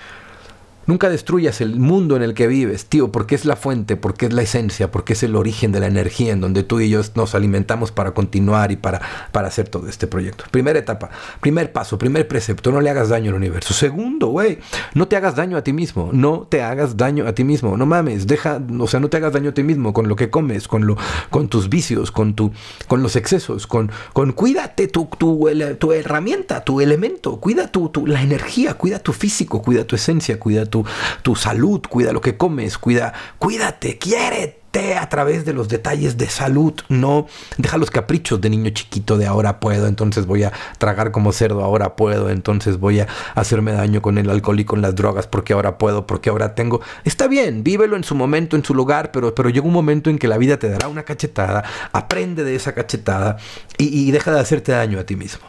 Nunca 0.86 1.08
destruyas 1.08 1.60
el 1.60 1.78
mundo 1.78 2.16
en 2.16 2.22
el 2.22 2.34
que 2.34 2.46
vives, 2.46 2.86
tío, 2.86 3.10
porque 3.10 3.34
es 3.34 3.44
la 3.44 3.56
fuente, 3.56 3.96
porque 3.96 4.26
es 4.26 4.32
la 4.32 4.42
esencia, 4.42 4.90
porque 4.90 5.14
es 5.14 5.22
el 5.22 5.36
origen 5.36 5.72
de 5.72 5.80
la 5.80 5.86
energía 5.86 6.32
en 6.32 6.40
donde 6.40 6.62
tú 6.62 6.80
y 6.80 6.90
yo 6.90 7.00
nos 7.14 7.34
alimentamos 7.34 7.92
para 7.92 8.12
continuar 8.12 8.72
y 8.72 8.76
para, 8.76 9.00
para 9.32 9.48
hacer 9.48 9.68
todo 9.68 9.88
este 9.88 10.06
proyecto. 10.06 10.44
Primera 10.50 10.78
etapa, 10.78 11.10
primer 11.40 11.72
paso, 11.72 11.96
primer 11.98 12.28
precepto, 12.28 12.70
no 12.70 12.80
le 12.80 12.90
hagas 12.90 13.08
daño 13.08 13.30
al 13.30 13.36
universo. 13.36 13.72
Segundo, 13.72 14.28
güey, 14.28 14.58
no 14.94 15.08
te 15.08 15.16
hagas 15.16 15.36
daño 15.36 15.56
a 15.56 15.62
ti 15.62 15.72
mismo, 15.72 16.10
no 16.12 16.46
te 16.48 16.62
hagas 16.62 16.96
daño 16.96 17.26
a 17.26 17.34
ti 17.34 17.44
mismo, 17.44 17.76
no 17.76 17.86
mames, 17.86 18.26
deja, 18.26 18.60
o 18.78 18.86
sea, 18.86 19.00
no 19.00 19.08
te 19.08 19.16
hagas 19.16 19.32
daño 19.32 19.50
a 19.50 19.54
ti 19.54 19.62
mismo 19.62 19.92
con 19.92 20.08
lo 20.08 20.16
que 20.16 20.30
comes, 20.30 20.68
con, 20.68 20.86
lo, 20.86 20.96
con 21.30 21.48
tus 21.48 21.68
vicios, 21.68 22.10
con, 22.10 22.34
tu, 22.34 22.52
con 22.88 23.02
los 23.02 23.16
excesos, 23.16 23.66
con, 23.66 23.90
con 24.12 24.32
cuídate 24.32 24.88
tu, 24.88 25.08
tu, 25.18 25.48
tu 25.78 25.92
herramienta, 25.92 26.64
tu 26.64 26.80
elemento, 26.80 27.40
cuida 27.40 27.68
tu, 27.68 27.88
tu, 27.88 28.06
la 28.06 28.22
energía, 28.22 28.74
cuida 28.74 28.98
tu 28.98 29.12
físico, 29.12 29.62
cuida 29.62 29.84
tu 29.84 29.96
esencia, 29.96 30.38
cuida 30.38 30.66
tu 30.66 30.73
tu, 31.22 31.36
salud, 31.36 31.80
cuida 31.88 32.12
lo 32.12 32.20
que 32.20 32.36
comes, 32.36 32.78
cuida, 32.78 33.12
cuídate, 33.38 33.98
quiérete 33.98 34.96
a 34.96 35.08
través 35.08 35.44
de 35.44 35.52
los 35.52 35.68
detalles 35.68 36.16
de 36.16 36.28
salud, 36.28 36.74
no 36.88 37.28
deja 37.58 37.78
los 37.78 37.92
caprichos 37.92 38.40
de 38.40 38.50
niño 38.50 38.70
chiquito 38.70 39.16
de 39.16 39.26
ahora 39.26 39.60
puedo, 39.60 39.86
entonces 39.86 40.26
voy 40.26 40.42
a 40.42 40.52
tragar 40.78 41.12
como 41.12 41.30
cerdo, 41.30 41.62
ahora 41.62 41.94
puedo, 41.94 42.28
entonces 42.28 42.80
voy 42.80 43.00
a 43.00 43.06
hacerme 43.36 43.72
daño 43.72 44.02
con 44.02 44.18
el 44.18 44.28
alcohol 44.28 44.58
y 44.58 44.64
con 44.64 44.82
las 44.82 44.96
drogas 44.96 45.28
porque 45.28 45.52
ahora 45.52 45.78
puedo, 45.78 46.08
porque 46.08 46.30
ahora 46.30 46.56
tengo. 46.56 46.80
Está 47.04 47.28
bien, 47.28 47.62
vívelo 47.62 47.94
en 47.94 48.02
su 48.02 48.16
momento, 48.16 48.56
en 48.56 48.64
su 48.64 48.74
lugar, 48.74 49.12
pero, 49.12 49.32
pero 49.34 49.48
llega 49.48 49.66
un 49.66 49.72
momento 49.72 50.10
en 50.10 50.18
que 50.18 50.26
la 50.26 50.38
vida 50.38 50.58
te 50.58 50.68
dará 50.68 50.88
una 50.88 51.04
cachetada, 51.04 51.62
aprende 51.92 52.42
de 52.42 52.56
esa 52.56 52.74
cachetada 52.74 53.36
y, 53.78 53.96
y 53.96 54.10
deja 54.10 54.32
de 54.32 54.40
hacerte 54.40 54.72
daño 54.72 54.98
a 54.98 55.04
ti 55.04 55.14
mismo. 55.14 55.46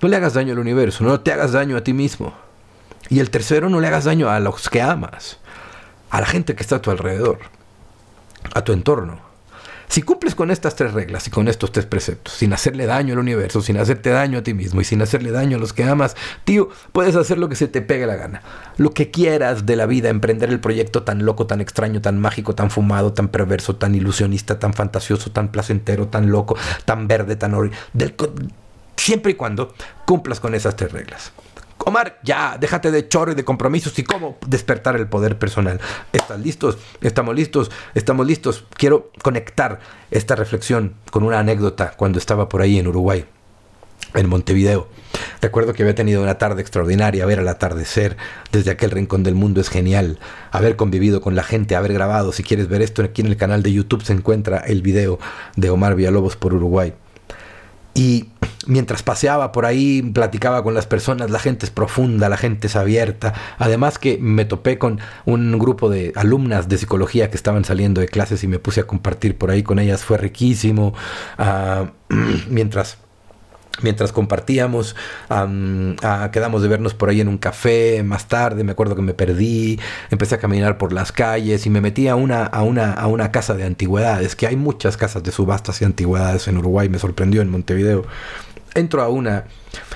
No 0.00 0.08
le 0.08 0.16
hagas 0.16 0.34
daño 0.34 0.52
al 0.52 0.58
universo, 0.58 1.04
no 1.04 1.20
te 1.20 1.32
hagas 1.32 1.52
daño 1.52 1.76
a 1.76 1.84
ti 1.84 1.92
mismo. 1.92 2.47
Y 3.08 3.20
el 3.20 3.30
tercero, 3.30 3.68
no 3.68 3.80
le 3.80 3.86
hagas 3.86 4.04
daño 4.04 4.28
a 4.28 4.40
los 4.40 4.68
que 4.68 4.82
amas, 4.82 5.38
a 6.10 6.20
la 6.20 6.26
gente 6.26 6.54
que 6.54 6.62
está 6.62 6.76
a 6.76 6.82
tu 6.82 6.90
alrededor, 6.90 7.38
a 8.54 8.62
tu 8.62 8.72
entorno. 8.72 9.28
Si 9.88 10.02
cumples 10.02 10.34
con 10.34 10.50
estas 10.50 10.76
tres 10.76 10.92
reglas 10.92 11.26
y 11.26 11.30
con 11.30 11.48
estos 11.48 11.72
tres 11.72 11.86
preceptos, 11.86 12.34
sin 12.34 12.52
hacerle 12.52 12.84
daño 12.84 13.14
al 13.14 13.20
universo, 13.20 13.62
sin 13.62 13.78
hacerte 13.78 14.10
daño 14.10 14.38
a 14.38 14.42
ti 14.42 14.52
mismo 14.52 14.82
y 14.82 14.84
sin 14.84 15.00
hacerle 15.00 15.30
daño 15.30 15.56
a 15.56 15.60
los 15.60 15.72
que 15.72 15.84
amas, 15.84 16.14
tío, 16.44 16.68
puedes 16.92 17.16
hacer 17.16 17.38
lo 17.38 17.48
que 17.48 17.56
se 17.56 17.68
te 17.68 17.80
pegue 17.80 18.06
la 18.06 18.16
gana. 18.16 18.42
Lo 18.76 18.90
que 18.90 19.10
quieras 19.10 19.64
de 19.64 19.76
la 19.76 19.86
vida, 19.86 20.10
emprender 20.10 20.50
el 20.50 20.60
proyecto 20.60 21.04
tan 21.04 21.24
loco, 21.24 21.46
tan 21.46 21.62
extraño, 21.62 22.02
tan 22.02 22.20
mágico, 22.20 22.54
tan 22.54 22.70
fumado, 22.70 23.14
tan 23.14 23.28
perverso, 23.28 23.76
tan 23.76 23.94
ilusionista, 23.94 24.58
tan 24.58 24.74
fantasioso, 24.74 25.32
tan 25.32 25.48
placentero, 25.48 26.08
tan 26.08 26.30
loco, 26.30 26.54
tan 26.84 27.08
verde, 27.08 27.36
tan 27.36 27.54
horrible. 27.54 27.78
Siempre 28.96 29.32
y 29.32 29.34
cuando 29.36 29.72
cumplas 30.04 30.38
con 30.38 30.54
esas 30.54 30.76
tres 30.76 30.92
reglas 30.92 31.32
Omar, 31.88 32.18
ya, 32.22 32.58
déjate 32.60 32.90
de 32.90 33.08
chorro 33.08 33.32
y 33.32 33.34
de 33.34 33.46
compromisos 33.46 33.98
y 33.98 34.02
cómo 34.02 34.36
despertar 34.46 34.94
el 34.96 35.06
poder 35.06 35.38
personal. 35.38 35.80
¿Estás 36.12 36.38
listos? 36.38 36.76
Estamos 37.00 37.34
listos, 37.34 37.70
estamos 37.94 38.26
listos. 38.26 38.66
Quiero 38.76 39.10
conectar 39.22 39.80
esta 40.10 40.36
reflexión 40.36 40.96
con 41.10 41.22
una 41.22 41.38
anécdota 41.38 41.94
cuando 41.96 42.18
estaba 42.18 42.46
por 42.50 42.60
ahí 42.60 42.78
en 42.78 42.88
Uruguay, 42.88 43.24
en 44.12 44.28
Montevideo. 44.28 44.86
Recuerdo 45.40 45.72
que 45.72 45.82
había 45.82 45.94
tenido 45.94 46.22
una 46.22 46.36
tarde 46.36 46.60
extraordinaria, 46.60 47.24
ver 47.24 47.38
el 47.38 47.48
atardecer 47.48 48.18
desde 48.52 48.70
aquel 48.70 48.90
rincón 48.90 49.22
del 49.22 49.34
mundo 49.34 49.62
es 49.62 49.70
genial, 49.70 50.18
haber 50.50 50.76
convivido 50.76 51.22
con 51.22 51.36
la 51.36 51.42
gente, 51.42 51.74
haber 51.74 51.94
grabado, 51.94 52.32
si 52.32 52.42
quieres 52.42 52.68
ver 52.68 52.82
esto 52.82 53.02
aquí 53.02 53.22
en 53.22 53.28
el 53.28 53.38
canal 53.38 53.62
de 53.62 53.72
YouTube 53.72 54.04
se 54.04 54.12
encuentra 54.12 54.58
el 54.58 54.82
video 54.82 55.18
de 55.56 55.70
Omar 55.70 55.94
Villalobos 55.94 56.36
por 56.36 56.52
Uruguay. 56.52 56.92
Y 57.94 58.28
mientras 58.66 59.02
paseaba 59.02 59.50
por 59.50 59.66
ahí, 59.66 60.02
platicaba 60.02 60.62
con 60.62 60.74
las 60.74 60.86
personas, 60.86 61.30
la 61.30 61.38
gente 61.38 61.66
es 61.66 61.70
profunda, 61.70 62.28
la 62.28 62.36
gente 62.36 62.68
es 62.68 62.76
abierta. 62.76 63.34
Además 63.58 63.98
que 63.98 64.18
me 64.18 64.44
topé 64.44 64.78
con 64.78 65.00
un 65.24 65.58
grupo 65.58 65.88
de 65.88 66.12
alumnas 66.14 66.68
de 66.68 66.78
psicología 66.78 67.30
que 67.30 67.36
estaban 67.36 67.64
saliendo 67.64 68.00
de 68.00 68.08
clases 68.08 68.44
y 68.44 68.46
me 68.46 68.58
puse 68.58 68.80
a 68.80 68.86
compartir 68.86 69.36
por 69.36 69.50
ahí 69.50 69.62
con 69.62 69.78
ellas. 69.78 70.04
Fue 70.04 70.18
riquísimo. 70.18 70.94
Ah, 71.38 71.90
mientras 72.48 72.98
mientras 73.82 74.12
compartíamos, 74.12 74.96
ah, 75.30 76.30
quedamos 76.32 76.62
de 76.62 76.68
vernos 76.68 76.94
por 76.94 77.08
ahí 77.08 77.20
en 77.20 77.28
un 77.28 77.38
café, 77.38 78.02
más 78.02 78.26
tarde 78.28 78.64
me 78.64 78.72
acuerdo 78.72 78.96
que 78.96 79.02
me 79.02 79.14
perdí, 79.14 79.78
empecé 80.10 80.36
a 80.36 80.38
caminar 80.38 80.78
por 80.78 80.92
las 80.92 81.12
calles 81.12 81.66
y 81.66 81.70
me 81.70 81.80
metí 81.80 82.08
a 82.08 82.16
una, 82.16 82.44
a 82.44 82.62
una, 82.62 82.92
a 82.92 83.06
una 83.06 83.30
casa 83.30 83.54
de 83.54 83.64
antigüedades, 83.64 84.36
que 84.36 84.46
hay 84.46 84.56
muchas 84.56 84.96
casas 84.96 85.22
de 85.22 85.32
subastas 85.32 85.80
y 85.82 85.84
antigüedades 85.84 86.48
en 86.48 86.58
Uruguay, 86.58 86.88
me 86.88 86.98
sorprendió 86.98 87.42
en 87.42 87.50
Montevideo. 87.50 88.04
Entro 88.74 89.02
a 89.02 89.08
una 89.08 89.44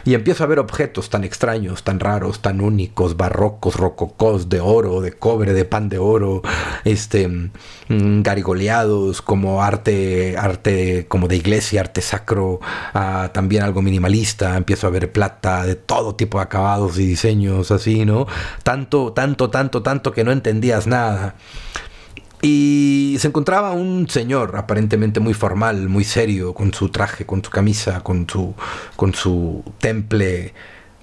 y 0.05 0.15
empiezo 0.15 0.45
a 0.45 0.47
ver 0.47 0.59
objetos 0.59 1.11
tan 1.11 1.25
extraños, 1.25 1.83
tan 1.83 2.01
raros, 2.01 2.41
tan 2.41 2.61
únicos, 2.61 3.17
barrocos, 3.17 3.77
rococós, 3.77 4.49
de 4.49 4.61
oro, 4.61 5.01
de 5.01 5.13
cobre, 5.13 5.53
de 5.53 5.65
pan 5.65 5.89
de 5.89 5.99
oro, 5.99 6.43
este, 6.85 7.29
mm, 7.29 8.23
garigoleados, 8.23 9.23
como 9.23 9.63
arte, 9.63 10.37
arte 10.37 11.07
como 11.09 11.29
de 11.29 11.37
iglesia, 11.37 11.81
arte 11.81 12.01
sacro, 12.01 12.61
ah, 12.95 13.31
también 13.33 13.63
algo 13.63 13.83
minimalista, 13.83 14.57
empiezo 14.57 14.87
a 14.87 14.91
ver 14.91 15.13
plata 15.13 15.65
de 15.65 15.77
todo 15.77 16.15
tipo 16.15 16.39
de 16.39 16.45
acabados 16.45 16.99
y 16.99 17.07
diseños 17.07 17.71
así, 17.71 18.05
¿no? 18.05 18.27
Tanto, 18.63 19.13
tanto, 19.13 19.51
tanto, 19.51 19.83
tanto 19.83 20.13
que 20.13 20.25
no 20.25 20.33
entendías 20.33 20.87
nada. 20.87 21.37
Y 22.45 23.19
se 23.21 23.29
encontraba 23.29 23.71
un 23.71 24.09
señor 24.09 24.57
aparentemente 24.57 25.21
muy 25.21 25.33
formal, 25.33 25.89
muy 25.89 26.03
serio, 26.03 26.55
con 26.55 26.75
su 26.75 26.89
traje, 26.89 27.25
con 27.25 27.45
su 27.45 27.51
camisa, 27.53 28.01
con 28.01 28.29
su, 28.29 28.57
con 28.97 29.15
su 29.15 29.63
temple, 29.79 30.53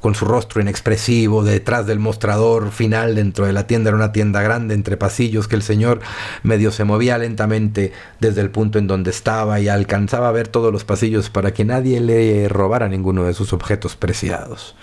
con 0.01 0.15
su 0.15 0.25
rostro 0.25 0.61
inexpresivo, 0.61 1.45
detrás 1.45 1.87
del 1.87 1.97
mostrador 1.97 2.71
final 2.71 3.15
dentro 3.15 3.45
de 3.45 3.53
la 3.53 3.67
tienda. 3.67 3.89
Era 3.89 3.95
una 3.95 4.11
tienda 4.11 4.41
grande 4.41 4.73
entre 4.73 4.97
pasillos 4.97 5.47
que 5.47 5.55
el 5.55 5.63
señor 5.63 6.01
medio 6.43 6.71
se 6.71 6.83
movía 6.83 7.17
lentamente 7.17 7.93
desde 8.19 8.41
el 8.41 8.51
punto 8.51 8.77
en 8.77 8.87
donde 8.87 9.09
estaba 9.09 9.61
y 9.61 9.69
alcanzaba 9.69 10.27
a 10.27 10.33
ver 10.33 10.49
todos 10.49 10.73
los 10.73 10.83
pasillos 10.83 11.29
para 11.29 11.53
que 11.53 11.63
nadie 11.63 12.01
le 12.01 12.49
robara 12.49 12.89
ninguno 12.89 13.23
de 13.23 13.33
sus 13.33 13.53
objetos 13.53 13.95
preciados. 13.95 14.75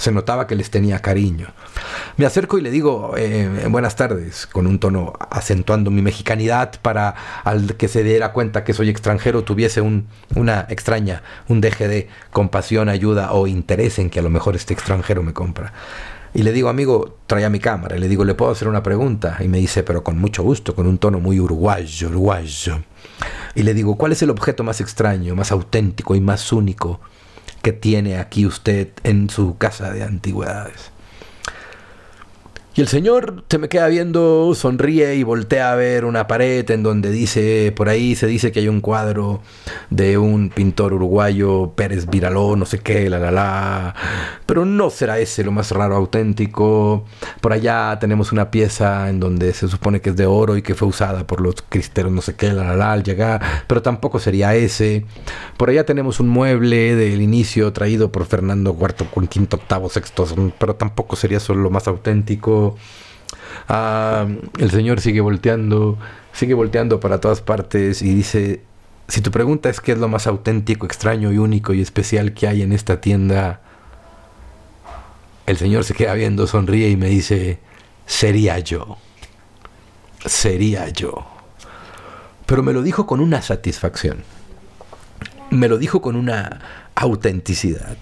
Se 0.00 0.12
notaba 0.12 0.46
que 0.46 0.56
les 0.56 0.70
tenía 0.70 1.00
cariño. 1.00 1.48
Me 2.16 2.24
acerco 2.24 2.56
y 2.56 2.62
le 2.62 2.70
digo 2.70 3.12
eh, 3.18 3.66
buenas 3.68 3.96
tardes, 3.96 4.46
con 4.46 4.66
un 4.66 4.78
tono 4.78 5.12
acentuando 5.28 5.90
mi 5.90 6.00
mexicanidad 6.00 6.80
para 6.80 7.14
al 7.44 7.76
que 7.76 7.86
se 7.86 8.02
diera 8.02 8.32
cuenta 8.32 8.64
que 8.64 8.72
soy 8.72 8.88
extranjero 8.88 9.44
tuviese 9.44 9.82
un, 9.82 10.08
una 10.34 10.64
extraña, 10.70 11.22
un 11.48 11.60
deje 11.60 11.86
de 11.86 12.08
compasión, 12.30 12.88
ayuda 12.88 13.32
o 13.32 13.46
interés 13.46 13.98
en 13.98 14.08
que 14.08 14.20
a 14.20 14.22
lo 14.22 14.30
mejor 14.30 14.56
este 14.56 14.72
extranjero 14.72 15.22
me 15.22 15.34
compra. 15.34 15.74
Y 16.32 16.44
le 16.44 16.52
digo, 16.52 16.70
amigo, 16.70 17.18
traía 17.26 17.50
mi 17.50 17.58
cámara. 17.58 17.98
Y 17.98 18.00
le 18.00 18.08
digo, 18.08 18.24
¿le 18.24 18.34
puedo 18.34 18.52
hacer 18.52 18.68
una 18.68 18.82
pregunta? 18.82 19.36
Y 19.40 19.48
me 19.48 19.58
dice, 19.58 19.82
pero 19.82 20.02
con 20.02 20.16
mucho 20.16 20.42
gusto, 20.42 20.74
con 20.74 20.86
un 20.86 20.96
tono 20.96 21.20
muy 21.20 21.38
uruguayo, 21.38 22.08
uruguayo. 22.08 22.80
Y 23.54 23.64
le 23.64 23.74
digo, 23.74 23.96
¿cuál 23.96 24.12
es 24.12 24.22
el 24.22 24.30
objeto 24.30 24.64
más 24.64 24.80
extraño, 24.80 25.34
más 25.34 25.52
auténtico 25.52 26.14
y 26.14 26.22
más 26.22 26.54
único 26.54 27.00
que 27.62 27.72
tiene 27.72 28.16
aquí 28.16 28.46
usted 28.46 28.88
en 29.02 29.30
su 29.30 29.56
casa 29.58 29.90
de 29.90 30.02
antigüedades. 30.02 30.92
Y 32.76 32.80
el 32.82 32.86
señor 32.86 33.42
se 33.48 33.58
me 33.58 33.68
queda 33.68 33.88
viendo, 33.88 34.54
sonríe 34.54 35.16
y 35.16 35.24
voltea 35.24 35.72
a 35.72 35.74
ver 35.74 36.04
una 36.04 36.28
pared 36.28 36.70
en 36.70 36.84
donde 36.84 37.10
dice, 37.10 37.72
por 37.74 37.88
ahí 37.88 38.14
se 38.14 38.28
dice 38.28 38.52
que 38.52 38.60
hay 38.60 38.68
un 38.68 38.80
cuadro 38.80 39.42
de 39.90 40.18
un 40.18 40.50
pintor 40.50 40.92
uruguayo, 40.92 41.72
Pérez 41.74 42.06
Viraló, 42.06 42.54
no 42.54 42.66
sé 42.66 42.78
qué, 42.78 43.10
la 43.10 43.18
la 43.18 43.32
la. 43.32 43.94
Pero 44.46 44.64
no 44.64 44.88
será 44.90 45.18
ese 45.18 45.42
lo 45.42 45.50
más 45.50 45.72
raro 45.72 45.96
auténtico. 45.96 47.04
Por 47.40 47.52
allá 47.52 47.98
tenemos 47.98 48.30
una 48.30 48.52
pieza 48.52 49.10
en 49.10 49.18
donde 49.18 49.52
se 49.52 49.66
supone 49.66 50.00
que 50.00 50.10
es 50.10 50.16
de 50.16 50.26
oro 50.26 50.56
y 50.56 50.62
que 50.62 50.76
fue 50.76 50.86
usada 50.86 51.26
por 51.26 51.40
los 51.40 51.56
cristeros, 51.68 52.12
no 52.12 52.22
sé 52.22 52.36
qué, 52.36 52.52
la 52.52 52.62
la 52.62 52.76
la, 52.76 52.92
al 52.92 53.02
llegar. 53.02 53.64
Pero 53.66 53.82
tampoco 53.82 54.20
sería 54.20 54.54
ese. 54.54 55.04
Por 55.56 55.70
allá 55.70 55.84
tenemos 55.84 56.20
un 56.20 56.28
mueble 56.28 56.94
del 56.94 57.20
inicio 57.20 57.72
traído 57.72 58.12
por 58.12 58.26
Fernando 58.26 58.76
IV, 58.80 59.28
quinto, 59.28 59.56
octavo, 59.56 59.88
sexto, 59.88 60.24
pero 60.58 60.76
tampoco 60.76 61.16
sería 61.16 61.38
eso 61.38 61.52
lo 61.54 61.70
más 61.70 61.88
auténtico. 61.88 62.59
Ah, 63.68 64.26
el 64.58 64.70
Señor 64.70 65.00
sigue 65.00 65.20
volteando, 65.20 65.98
sigue 66.32 66.54
volteando 66.54 67.00
para 67.00 67.20
todas 67.20 67.40
partes 67.40 68.02
y 68.02 68.14
dice, 68.14 68.62
si 69.08 69.20
tu 69.20 69.30
pregunta 69.30 69.68
es 69.68 69.80
qué 69.80 69.92
es 69.92 69.98
lo 69.98 70.08
más 70.08 70.26
auténtico, 70.26 70.86
extraño 70.86 71.32
y 71.32 71.38
único 71.38 71.72
y 71.72 71.80
especial 71.80 72.32
que 72.32 72.48
hay 72.48 72.62
en 72.62 72.72
esta 72.72 73.00
tienda, 73.00 73.60
el 75.46 75.56
Señor 75.56 75.84
se 75.84 75.94
queda 75.94 76.14
viendo, 76.14 76.46
sonríe 76.46 76.88
y 76.90 76.96
me 76.96 77.08
dice, 77.08 77.60
sería 78.06 78.58
yo, 78.58 78.98
sería 80.24 80.88
yo. 80.88 81.26
Pero 82.46 82.62
me 82.62 82.72
lo 82.72 82.82
dijo 82.82 83.06
con 83.06 83.20
una 83.20 83.42
satisfacción, 83.42 84.24
me 85.50 85.68
lo 85.68 85.78
dijo 85.78 86.00
con 86.00 86.16
una 86.16 86.60
autenticidad 86.94 87.96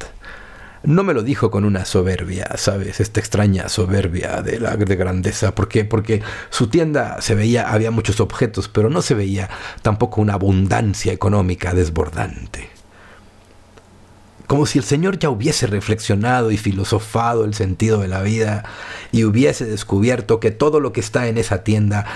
no 0.82 1.02
me 1.02 1.14
lo 1.14 1.23
dijo 1.23 1.50
con 1.50 1.64
una 1.64 1.85
soberbia, 1.85 2.49
¿sabes? 2.56 3.00
Esta 3.00 3.20
extraña 3.20 3.68
soberbia 3.68 4.42
de 4.42 4.61
la 4.61 4.76
de 4.76 4.97
grandeza. 4.97 5.54
¿Por 5.54 5.68
qué? 5.68 5.85
Porque 5.85 6.23
su 6.50 6.68
tienda 6.68 7.20
se 7.20 7.35
veía, 7.35 7.70
había 7.70 7.90
muchos 7.90 8.20
objetos, 8.20 8.68
pero 8.68 8.88
no 8.90 9.02
se 9.02 9.14
veía 9.14 9.49
tampoco 9.82 10.20
una 10.20 10.35
abundancia 10.35 11.12
económica 11.12 11.75
desbordante. 11.75 12.70
Como 14.47 14.64
si 14.64 14.78
el 14.78 14.85
Señor 14.85 15.18
ya 15.18 15.28
hubiese 15.28 15.66
reflexionado 15.66 16.50
y 16.50 16.56
filosofado 16.56 17.44
el 17.44 17.54
sentido 17.54 18.00
de 18.00 18.08
la 18.08 18.23
vida 18.23 18.64
y 19.12 19.25
hubiese 19.25 19.66
descubierto 19.66 20.40
que 20.40 20.50
todo 20.50 20.80
lo 20.80 20.92
que 20.92 21.00
está 21.00 21.28
en 21.28 21.37
esa 21.37 21.64
tienda 21.64 22.06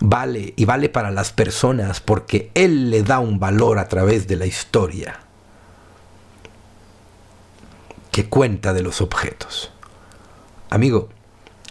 vale 0.00 0.52
y 0.56 0.64
vale 0.66 0.90
para 0.90 1.10
las 1.10 1.32
personas 1.32 2.00
porque 2.00 2.50
Él 2.54 2.90
le 2.90 3.02
da 3.04 3.20
un 3.20 3.38
valor 3.38 3.78
a 3.78 3.88
través 3.88 4.26
de 4.26 4.36
la 4.36 4.44
historia 4.44 5.20
que 8.12 8.26
cuenta 8.26 8.74
de 8.74 8.82
los 8.82 9.00
objetos. 9.00 9.72
Amigo, 10.70 11.08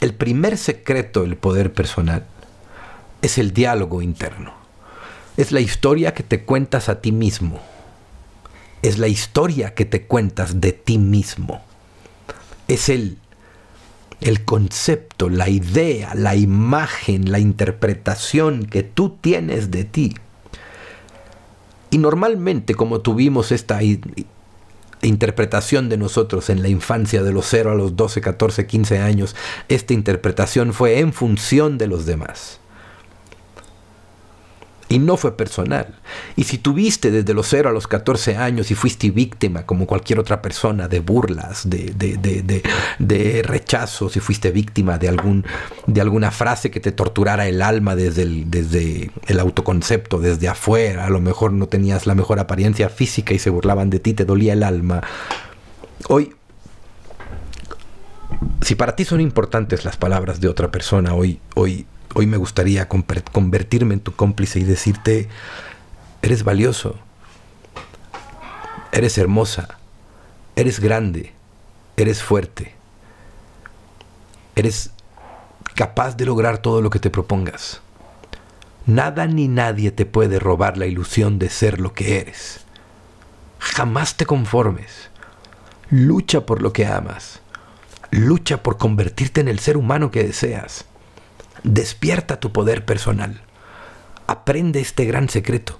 el 0.01 0.15
primer 0.15 0.57
secreto 0.57 1.21
del 1.21 1.37
poder 1.37 1.71
personal 1.71 2.25
es 3.21 3.37
el 3.37 3.53
diálogo 3.53 4.01
interno. 4.01 4.51
Es 5.37 5.51
la 5.51 5.59
historia 5.59 6.13
que 6.13 6.23
te 6.23 6.43
cuentas 6.43 6.89
a 6.89 6.99
ti 6.99 7.11
mismo. 7.11 7.61
Es 8.81 8.97
la 8.97 9.07
historia 9.07 9.75
que 9.75 9.85
te 9.85 10.07
cuentas 10.07 10.59
de 10.59 10.71
ti 10.73 10.97
mismo. 10.97 11.61
Es 12.67 12.89
el, 12.89 13.19
el 14.19 14.43
concepto, 14.43 15.29
la 15.29 15.47
idea, 15.47 16.15
la 16.15 16.35
imagen, 16.35 17.31
la 17.31 17.37
interpretación 17.37 18.65
que 18.65 18.81
tú 18.81 19.17
tienes 19.21 19.69
de 19.69 19.83
ti. 19.83 20.15
Y 21.91 21.99
normalmente 21.99 22.73
como 22.73 23.01
tuvimos 23.01 23.51
esta 23.51 23.79
interpretación 25.07 25.89
de 25.89 25.97
nosotros 25.97 26.49
en 26.49 26.61
la 26.61 26.69
infancia 26.69 27.23
de 27.23 27.33
los 27.33 27.45
0 27.47 27.71
a 27.71 27.75
los 27.75 27.95
12, 27.95 28.21
14, 28.21 28.67
15 28.67 28.99
años, 28.99 29.35
esta 29.67 29.93
interpretación 29.93 30.73
fue 30.73 30.99
en 30.99 31.13
función 31.13 31.77
de 31.77 31.87
los 31.87 32.05
demás 32.05 32.60
y 34.91 34.99
no 34.99 35.15
fue 35.15 35.37
personal. 35.37 35.95
Y 36.35 36.43
si 36.43 36.57
tuviste 36.57 37.11
desde 37.11 37.33
los 37.33 37.47
0 37.47 37.69
a 37.69 37.71
los 37.71 37.87
14 37.87 38.35
años 38.35 38.71
y 38.71 38.75
fuiste 38.75 39.09
víctima, 39.09 39.65
como 39.65 39.87
cualquier 39.87 40.19
otra 40.19 40.41
persona, 40.41 40.89
de 40.89 40.99
burlas, 40.99 41.69
de, 41.69 41.93
de, 41.95 42.17
de, 42.17 42.61
de, 42.99 43.41
rechazos, 43.41 44.11
si 44.11 44.19
fuiste 44.19 44.51
víctima 44.51 44.97
de, 44.97 45.07
algún, 45.07 45.45
de 45.87 46.01
alguna 46.01 46.29
frase 46.29 46.71
que 46.71 46.81
te 46.81 46.91
torturara 46.91 47.47
el 47.47 47.61
alma 47.61 47.95
desde 47.95 48.23
el, 48.23 48.51
desde 48.51 49.11
el 49.27 49.39
autoconcepto, 49.39 50.19
desde 50.19 50.49
afuera, 50.49 51.05
a 51.05 51.09
lo 51.09 51.21
mejor 51.21 51.53
no 51.53 51.67
tenías 51.67 52.05
la 52.05 52.13
mejor 52.13 52.39
apariencia 52.39 52.89
física 52.89 53.33
y 53.33 53.39
se 53.39 53.49
burlaban 53.49 53.89
de 53.89 53.99
ti, 53.99 54.13
te 54.13 54.25
dolía 54.25 54.51
el 54.51 54.63
alma. 54.63 55.01
Hoy, 56.09 56.35
si 58.59 58.75
para 58.75 58.97
ti 58.97 59.05
son 59.05 59.21
importantes 59.21 59.85
las 59.85 59.95
palabras 59.95 60.41
de 60.41 60.49
otra 60.49 60.69
persona, 60.69 61.13
hoy, 61.13 61.39
hoy 61.55 61.85
hoy 62.15 62.27
me 62.27 62.37
gustaría 62.37 62.87
convertirme 62.87 63.93
en 63.93 63.99
tu 63.99 64.15
cómplice 64.15 64.59
y 64.59 64.63
decirte, 64.63 65.29
eres 66.21 66.43
valioso, 66.43 66.95
eres 68.91 69.17
hermosa, 69.17 69.79
eres 70.55 70.79
grande, 70.79 71.33
eres 71.97 72.23
fuerte, 72.23 72.73
eres 74.55 74.91
capaz 75.75 76.17
de 76.17 76.25
lograr 76.25 76.59
todo 76.59 76.81
lo 76.81 76.89
que 76.89 76.99
te 76.99 77.09
propongas. 77.09 77.81
Nada 78.85 79.27
ni 79.27 79.47
nadie 79.47 79.91
te 79.91 80.05
puede 80.05 80.39
robar 80.39 80.77
la 80.77 80.87
ilusión 80.87 81.39
de 81.39 81.49
ser 81.49 81.79
lo 81.79 81.93
que 81.93 82.19
eres. 82.19 82.61
Jamás 83.59 84.17
te 84.17 84.25
conformes. 84.25 85.09
Lucha 85.89 86.45
por 86.45 86.61
lo 86.61 86.73
que 86.73 86.87
amas. 86.87 87.41
Lucha 88.09 88.63
por 88.63 88.77
convertirte 88.77 89.39
en 89.41 89.47
el 89.47 89.59
ser 89.59 89.77
humano 89.77 90.09
que 90.09 90.23
deseas. 90.23 90.85
Despierta 91.63 92.39
tu 92.39 92.51
poder 92.51 92.85
personal. 92.85 93.41
Aprende 94.27 94.79
este 94.79 95.05
gran 95.05 95.29
secreto. 95.29 95.79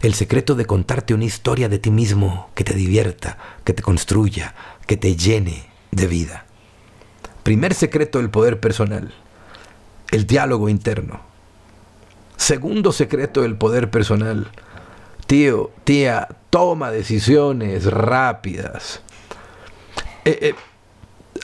El 0.00 0.14
secreto 0.14 0.54
de 0.54 0.64
contarte 0.64 1.14
una 1.14 1.24
historia 1.24 1.68
de 1.68 1.80
ti 1.80 1.90
mismo 1.90 2.50
que 2.54 2.62
te 2.62 2.74
divierta, 2.74 3.36
que 3.64 3.72
te 3.72 3.82
construya, 3.82 4.54
que 4.86 4.96
te 4.96 5.16
llene 5.16 5.68
de 5.90 6.06
vida. 6.06 6.46
Primer 7.42 7.74
secreto 7.74 8.18
del 8.18 8.30
poder 8.30 8.60
personal. 8.60 9.12
El 10.12 10.26
diálogo 10.26 10.68
interno. 10.68 11.20
Segundo 12.36 12.92
secreto 12.92 13.42
del 13.42 13.56
poder 13.56 13.90
personal. 13.90 14.48
Tío, 15.26 15.72
tía, 15.82 16.28
toma 16.50 16.92
decisiones 16.92 17.86
rápidas. 17.86 19.02
Eh, 20.24 20.38
eh, 20.42 20.54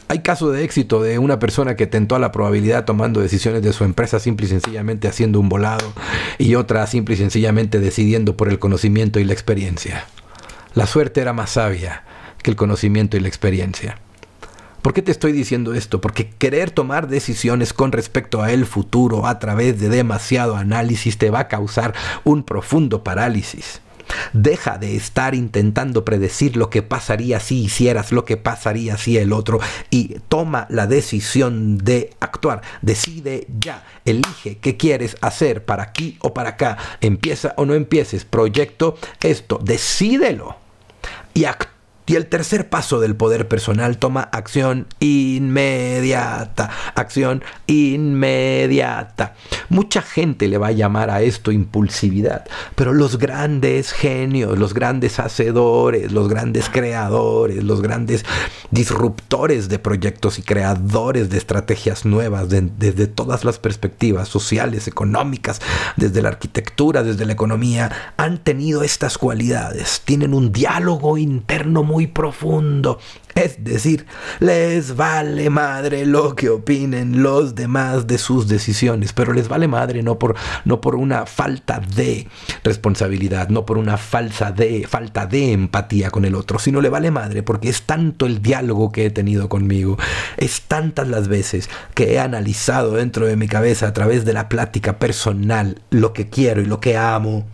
hay 0.09 0.21
caso 0.21 0.51
de 0.51 0.65
éxito 0.65 1.03
de 1.03 1.19
una 1.19 1.39
persona 1.39 1.77
que 1.77 1.87
tentó 1.87 2.15
a 2.15 2.19
la 2.19 2.33
probabilidad 2.33 2.85
tomando 2.85 3.21
decisiones 3.21 3.63
de 3.63 3.73
su 3.73 3.85
empresa 3.85 4.21
simple 4.21 4.47
y 4.47 4.49
sencillamente 4.49 5.09
haciendo 5.09 5.41
un 5.41 5.49
volado 5.49 5.93
y 6.39 6.55
otra 6.55 6.87
simple 6.87 7.15
y 7.15 7.19
sencillamente 7.19 7.81
decidiendo 7.81 8.37
por 8.37 8.49
el 8.49 8.59
conocimiento 8.59 9.19
y 9.21 9.25
la 9.25 9.33
experiencia. 9.33 10.07
La 10.75 10.87
suerte 10.87 11.21
era 11.21 11.33
más 11.33 11.51
sabia 11.51 12.05
que 12.43 12.51
el 12.51 12.57
conocimiento 12.57 13.17
y 13.17 13.21
la 13.21 13.29
experiencia. 13.29 13.99
¿Por 14.83 14.93
qué 14.93 15.01
te 15.01 15.13
estoy 15.13 15.33
diciendo 15.33 15.73
esto? 15.73 16.03
Porque 16.03 16.29
querer 16.29 16.71
tomar 16.71 17.09
decisiones 17.09 17.73
con 17.73 17.91
respecto 17.91 18.43
a 18.43 18.53
el 18.53 18.67
futuro 18.67 19.27
a 19.27 19.39
través 19.39 19.81
de 19.81 19.89
demasiado 19.89 20.57
análisis 20.57 21.17
te 21.17 21.31
va 21.31 21.39
a 21.41 21.49
causar 21.49 21.95
un 22.25 22.43
profundo 22.43 23.03
parálisis. 23.03 23.81
Deja 24.33 24.79
de 24.79 24.97
estar 24.97 25.35
intentando 25.35 26.05
predecir 26.05 26.57
lo 26.57 26.71
que 26.71 26.83
pasaría 26.83 27.41
si 27.41 27.65
hicieras 27.65 28.13
lo 28.13 28.25
que 28.25 28.37
pasaría 28.37 28.97
si 28.97 29.19
el 29.19 29.33
otro 29.33 29.61
y 29.91 30.17
toma 30.29 30.67
la 30.71 30.87
decisión 30.87 31.79
de 31.79 32.11
actuar. 32.21 32.63
Decide 32.83 33.47
ya, 33.59 33.85
elige 34.05 34.59
qué 34.59 34.77
quieres 34.77 35.17
hacer 35.21 35.65
para 35.65 35.83
aquí 35.83 36.17
o 36.21 36.35
para 36.35 36.51
acá. 36.51 36.79
Empieza 37.01 37.55
o 37.57 37.65
no 37.65 37.75
empieces, 37.75 38.25
proyecto 38.25 38.97
esto, 39.21 39.59
decídelo. 39.63 40.57
Y 41.35 41.45
actúa 41.45 41.74
y 42.07 42.17
el 42.17 42.27
tercer 42.27 42.69
paso 42.69 43.01
del 43.01 43.17
poder 43.17 43.49
personal 43.49 43.97
toma 43.99 44.23
acción 44.23 44.87
inmediata. 45.01 46.71
Acción 46.95 47.43
inmediata. 47.67 49.35
Mucha 49.71 50.03
gente 50.03 50.49
le 50.49 50.59
va 50.59 50.69
a 50.69 50.73
llamar 50.73 51.11
a 51.11 51.23
esto 51.23 51.51
impulsividad, 51.51 52.45
pero 52.75 52.93
los 52.93 53.19
grandes 53.19 53.93
genios, 53.93 54.59
los 54.59 54.75
grandes 54.75 55.19
hacedores, 55.19 56.13
los 56.13 56.29
grandes 56.29 56.69
creadores, 56.69 57.65
los 57.65 57.81
grandes 57.81 58.25
disruptores 58.71 59.69
de 59.69 59.79
proyectos 59.79 60.39
y 60.39 60.43
creadores 60.43 61.31
de 61.31 61.39
estrategias 61.39 62.05
nuevas 62.05 62.49
desde 62.51 63.07
todas 63.07 63.45
las 63.45 63.59
perspectivas 63.59 64.29
sociales, 64.29 64.89
económicas, 64.89 65.61
desde 65.97 66.21
la 66.21 66.29
arquitectura, 66.29 67.03
desde 67.03 67.25
la 67.25 67.33
economía, 67.33 68.13
han 68.17 68.39
tenido 68.39 68.83
estas 68.83 69.17
cualidades. 69.17 70.03
Tienen 70.05 70.35
un 70.35 70.53
diálogo 70.53 71.17
interno 71.17 71.83
muy 71.83 71.94
muy 71.95 72.09
profundo. 72.09 72.99
Es 73.37 73.63
decir, 73.63 74.05
les 74.41 74.97
vale 74.97 75.49
madre 75.49 76.07
lo 76.07 76.35
que 76.35 76.49
opinen 76.49 77.23
los 77.23 77.55
demás 77.55 78.09
de 78.09 78.19
sus 78.19 78.49
decisiones, 78.49 79.13
pero 79.13 79.33
les 79.33 79.47
vale 79.47 79.69
madre 79.69 80.03
no 80.03 80.19
por, 80.19 80.35
no 80.65 80.81
por 80.81 80.97
una 80.97 81.25
falta 81.25 81.81
de 81.95 82.27
responsabilidad, 82.65 83.49
no 83.49 83.65
por 83.65 83.79
una 83.79 83.97
falsa 83.97 84.51
de, 84.51 84.89
falta 84.89 85.27
de 85.27 85.53
empatía 85.53 86.11
con 86.11 86.25
el 86.25 86.35
otro, 86.35 86.59
sino 86.59 86.81
le 86.81 86.89
vale 86.89 87.13
madre 87.13 87.45
porque 87.45 87.69
es 87.69 87.83
tanto 87.83 88.27
el 88.27 88.43
diálogo 88.43 88.91
que 88.91 89.07
he 89.07 89.11
tenido 89.11 89.49
conmigo, 89.49 89.97
es 90.37 90.63
tantas 90.63 91.07
las 91.07 91.29
veces 91.29 91.71
que 91.95 92.15
he 92.15 92.19
analizado 92.19 92.95
dentro 92.95 93.27
de 93.27 93.37
mi 93.37 93.47
cabeza 93.47 93.87
a 93.87 93.93
través 93.93 94.25
de 94.25 94.33
la 94.33 94.49
plática 94.49 94.99
personal 94.99 95.81
lo 95.91 96.13
que 96.13 96.29
quiero 96.29 96.61
y 96.61 96.67
lo 96.67 96.81
que 96.81 96.97
amo 96.97 97.47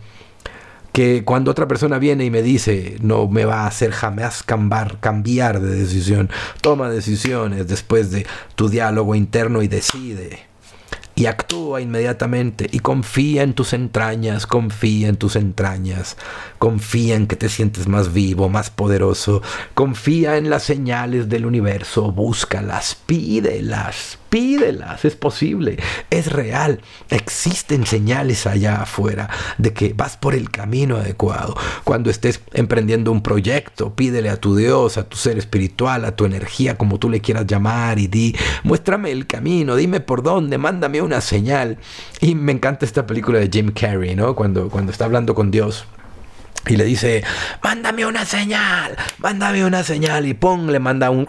que 0.91 1.23
cuando 1.23 1.51
otra 1.51 1.67
persona 1.67 1.99
viene 1.99 2.25
y 2.25 2.31
me 2.31 2.41
dice, 2.41 2.97
no 3.01 3.27
me 3.27 3.45
va 3.45 3.63
a 3.63 3.67
hacer 3.67 3.91
jamás 3.91 4.43
cambiar, 4.43 4.99
cambiar 4.99 5.61
de 5.61 5.75
decisión, 5.75 6.29
toma 6.61 6.89
decisiones 6.89 7.67
después 7.67 8.11
de 8.11 8.25
tu 8.55 8.69
diálogo 8.69 9.15
interno 9.15 9.61
y 9.61 9.67
decide 9.67 10.51
y 11.15 11.25
actúa 11.27 11.81
inmediatamente 11.81 12.67
y 12.71 12.79
confía 12.79 13.43
en 13.43 13.53
tus 13.53 13.73
entrañas, 13.73 14.47
confía 14.47 15.07
en 15.07 15.17
tus 15.17 15.35
entrañas, 15.35 16.17
confía 16.57 17.15
en 17.15 17.27
que 17.27 17.35
te 17.35 17.49
sientes 17.49 17.87
más 17.87 18.13
vivo, 18.13 18.49
más 18.49 18.69
poderoso, 18.69 19.41
confía 19.73 20.37
en 20.37 20.49
las 20.49 20.63
señales 20.63 21.29
del 21.29 21.45
universo, 21.45 22.11
búscalas, 22.11 22.95
pídelas, 23.05 24.17
pídelas, 24.31 25.03
es 25.03 25.17
posible, 25.17 25.77
es 26.09 26.31
real, 26.31 26.79
existen 27.09 27.85
señales 27.85 28.47
allá 28.47 28.81
afuera 28.81 29.29
de 29.57 29.73
que 29.73 29.93
vas 29.93 30.15
por 30.15 30.33
el 30.33 30.49
camino 30.49 30.95
adecuado. 30.95 31.57
Cuando 31.83 32.09
estés 32.09 32.39
emprendiendo 32.53 33.11
un 33.11 33.21
proyecto, 33.21 33.93
pídele 33.93 34.29
a 34.29 34.37
tu 34.37 34.55
Dios, 34.55 34.97
a 34.97 35.03
tu 35.03 35.17
ser 35.17 35.37
espiritual, 35.37 36.05
a 36.05 36.15
tu 36.15 36.23
energía, 36.23 36.77
como 36.77 36.97
tú 36.97 37.09
le 37.09 37.19
quieras 37.19 37.45
llamar, 37.45 37.99
y 37.99 38.07
di, 38.07 38.33
muéstrame 38.63 39.11
el 39.11 39.27
camino, 39.27 39.75
dime 39.75 39.99
por 39.99 40.23
dónde, 40.23 40.57
mándame 40.57 41.01
una 41.01 41.19
señal. 41.19 41.77
Y 42.21 42.33
me 42.33 42.53
encanta 42.53 42.85
esta 42.85 43.05
película 43.05 43.37
de 43.37 43.49
Jim 43.51 43.73
Carrey, 43.73 44.15
¿no? 44.15 44.33
Cuando, 44.33 44.69
cuando 44.69 44.93
está 44.93 45.03
hablando 45.03 45.35
con 45.35 45.51
Dios. 45.51 45.85
Y 46.67 46.77
le 46.77 46.85
dice, 46.85 47.23
mándame 47.63 48.05
una 48.05 48.23
señal, 48.23 48.95
mándame 49.17 49.65
una 49.65 49.83
señal. 49.83 50.27
Y 50.27 50.35
pong, 50.35 50.69
le 50.69 50.79
manda 50.79 51.09
un 51.09 51.25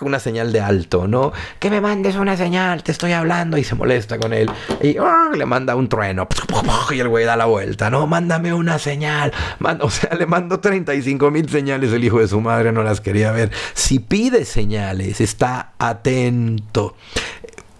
una 0.00 0.18
señal 0.18 0.52
de 0.52 0.60
alto, 0.60 1.06
¿no? 1.06 1.32
Que 1.58 1.70
me 1.70 1.80
mandes 1.80 2.16
una 2.16 2.36
señal, 2.36 2.82
te 2.82 2.92
estoy 2.92 3.12
hablando. 3.12 3.58
Y 3.58 3.64
se 3.64 3.74
molesta 3.74 4.18
con 4.18 4.32
él. 4.32 4.50
Y 4.82 4.96
le 5.36 5.46
manda 5.46 5.74
un 5.74 5.88
trueno. 5.88 6.28
Y 6.90 7.00
el 7.00 7.08
güey 7.08 7.24
da 7.24 7.36
la 7.36 7.46
vuelta, 7.46 7.90
¿no? 7.90 8.06
Mándame 8.06 8.54
una 8.54 8.78
señal. 8.78 9.32
o 9.80 9.90
sea, 9.90 10.14
le 10.14 10.26
mando 10.26 10.60
35 10.60 11.30
mil 11.30 11.48
señales. 11.48 11.92
El 11.92 12.04
hijo 12.04 12.20
de 12.20 12.28
su 12.28 12.40
madre 12.40 12.72
no 12.72 12.82
las 12.82 13.00
quería 13.00 13.32
ver. 13.32 13.50
Si 13.74 13.98
pide 13.98 14.44
señales, 14.44 15.20
está 15.20 15.72
atento. 15.78 16.96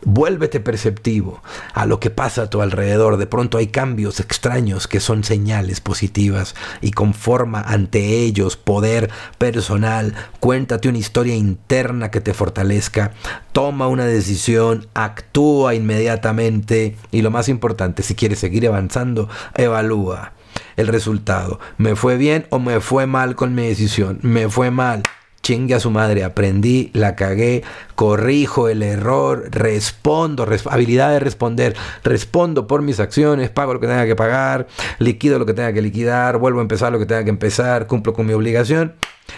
Vuélvete 0.08 0.60
perceptivo 0.60 1.42
a 1.74 1.84
lo 1.84 1.98
que 1.98 2.10
pasa 2.10 2.42
a 2.42 2.46
tu 2.48 2.62
alrededor. 2.62 3.16
De 3.16 3.26
pronto 3.26 3.58
hay 3.58 3.66
cambios 3.66 4.20
extraños 4.20 4.86
que 4.86 5.00
son 5.00 5.24
señales 5.24 5.80
positivas 5.80 6.54
y 6.80 6.92
conforma 6.92 7.60
ante 7.60 8.20
ellos 8.20 8.56
poder 8.56 9.10
personal. 9.36 10.14
Cuéntate 10.38 10.88
una 10.88 10.98
historia 10.98 11.34
interna 11.34 12.12
que 12.12 12.20
te 12.20 12.34
fortalezca. 12.34 13.14
Toma 13.50 13.88
una 13.88 14.04
decisión, 14.04 14.86
actúa 14.94 15.74
inmediatamente 15.74 16.94
y 17.10 17.22
lo 17.22 17.32
más 17.32 17.48
importante, 17.48 18.04
si 18.04 18.14
quieres 18.14 18.38
seguir 18.38 18.68
avanzando, 18.68 19.28
evalúa 19.56 20.34
el 20.76 20.86
resultado. 20.86 21.58
¿Me 21.78 21.96
fue 21.96 22.16
bien 22.16 22.46
o 22.50 22.60
me 22.60 22.78
fue 22.78 23.08
mal 23.08 23.34
con 23.34 23.56
mi 23.56 23.66
decisión? 23.66 24.20
Me 24.22 24.48
fue 24.48 24.70
mal 24.70 25.02
chingue 25.46 25.76
a 25.76 25.80
su 25.80 25.92
madre, 25.92 26.24
aprendí, 26.24 26.90
la 26.92 27.14
cagué, 27.14 27.62
corrijo 27.94 28.68
el 28.68 28.82
error, 28.82 29.44
respondo, 29.52 30.44
habilidad 30.68 31.12
de 31.12 31.20
responder, 31.20 31.76
respondo 32.02 32.66
por 32.66 32.82
mis 32.82 32.98
acciones, 32.98 33.48
pago 33.48 33.72
lo 33.72 33.78
que 33.78 33.86
tenga 33.86 34.06
que 34.06 34.16
pagar, 34.16 34.66
liquido 34.98 35.38
lo 35.38 35.46
que 35.46 35.54
tenga 35.54 35.72
que 35.72 35.82
liquidar, 35.82 36.38
vuelvo 36.38 36.58
a 36.58 36.62
empezar 36.62 36.90
lo 36.90 36.98
que 36.98 37.06
tenga 37.06 37.22
que 37.22 37.30
empezar, 37.30 37.86
cumplo 37.86 38.12
con 38.12 38.26
mi 38.26 38.32
obligación 38.32 38.94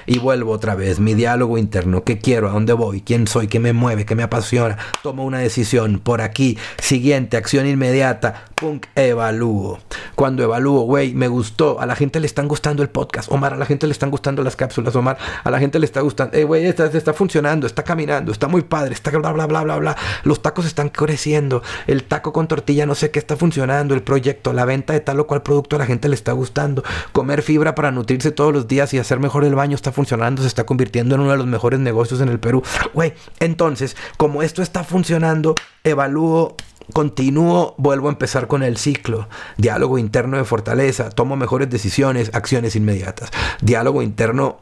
y 0.07 0.18
vuelvo 0.18 0.53
otra 0.53 0.75
vez, 0.75 0.99
mi 0.99 1.12
diálogo 1.12 1.59
interno, 1.59 2.05
qué 2.05 2.18
quiero, 2.18 2.49
a 2.49 2.53
dónde 2.53 2.73
voy, 2.73 3.03
quién 3.03 3.27
soy, 3.27 3.47
qué 3.47 3.59
me 3.59 3.75
mueve, 3.75 4.07
qué 4.07 4.14
me 4.14 4.23
apasiona, 4.23 4.79
tomo 5.03 5.25
una 5.25 5.38
decisión 5.38 5.99
por 5.99 6.23
aquí, 6.23 6.57
siguiente, 6.79 7.37
acción 7.37 7.66
inmediata, 7.66 8.44
punk, 8.59 8.87
evalúo. 8.94 9.79
Cuando 10.14 10.42
evalúo, 10.42 10.83
güey, 10.83 11.14
me 11.14 11.29
gustó, 11.29 11.81
a 11.81 11.87
la 11.87 11.94
gente 11.94 12.21
le 12.21 12.27
están 12.27 12.49
gustando 12.49 12.83
el 12.83 12.88
podcast, 12.88 13.31
Omar, 13.31 13.55
a 13.55 13.57
la 13.57 13.66
gente 13.66 13.87
le 13.87 13.92
están 13.92 14.11
gustando 14.11 14.42
las 14.42 14.57
cápsulas, 14.57 14.94
Omar, 14.97 15.16
a 15.44 15.51
la 15.51 15.59
gente 15.59 15.79
le 15.79 15.87
está 15.87 16.01
gustando, 16.01 16.37
eh, 16.37 16.44
güey, 16.44 16.66
está, 16.66 16.87
está 16.87 17.12
funcionando, 17.12 17.66
está 17.66 17.85
caminando, 17.85 18.33
está 18.33 18.49
muy 18.49 18.62
padre, 18.62 18.94
está 18.94 19.11
bla, 19.11 19.33
bla, 19.33 19.47
bla, 19.47 19.62
bla, 19.62 19.77
bla, 19.79 19.97
los 20.25 20.42
tacos 20.42 20.66
están 20.66 20.88
creciendo, 20.88 21.62
el 21.87 22.05
taco 22.05 22.33
con 22.33 22.49
tortilla 22.49 22.87
no 22.87 22.94
sé 22.94 23.11
qué 23.11 23.18
está 23.18 23.37
funcionando, 23.37 23.94
el 23.94 24.03
proyecto, 24.03 24.53
la 24.53 24.64
venta 24.64 24.92
de 24.92 25.01
tal 25.01 25.21
o 25.21 25.27
cual 25.27 25.42
producto 25.42 25.77
a 25.77 25.79
la 25.79 25.87
gente 25.87 26.09
le 26.09 26.14
está 26.14 26.33
gustando, 26.33 26.83
comer 27.12 27.42
fibra 27.42 27.75
para 27.75 27.90
nutrirse 27.90 28.33
todos 28.33 28.53
los 28.53 28.66
días 28.66 28.92
y 28.94 28.99
hacer 28.99 29.21
mejor 29.21 29.44
el 29.44 29.55
baño 29.55 29.75
está 29.75 29.92
funcionando, 29.92 30.42
se 30.42 30.49
está 30.49 30.64
convirtiendo 30.64 31.14
en 31.14 31.21
uno 31.21 31.31
de 31.31 31.38
los 31.38 31.47
mejores 31.47 31.81
negocios 31.81 32.21
en 32.21 32.29
el 32.29 32.40
Perú. 32.40 32.62
Güey, 32.92 33.14
entonces, 33.40 33.97
como 34.16 34.42
esto 34.42 34.62
está 34.62 34.85
funcionando, 34.85 35.55
evalúo 35.85 36.57
continúo, 36.92 37.74
vuelvo 37.79 38.09
a 38.09 38.12
empezar 38.12 38.46
con 38.46 38.62
el 38.62 38.77
ciclo. 38.77 39.29
Diálogo 39.57 39.98
interno 39.98 40.37
de 40.37 40.44
fortaleza, 40.44 41.11
tomo 41.11 41.37
mejores 41.37 41.70
decisiones, 41.70 42.31
acciones 42.33 42.77
inmediatas. 42.77 43.31
Diálogo 43.61 44.03
interno 44.03 44.61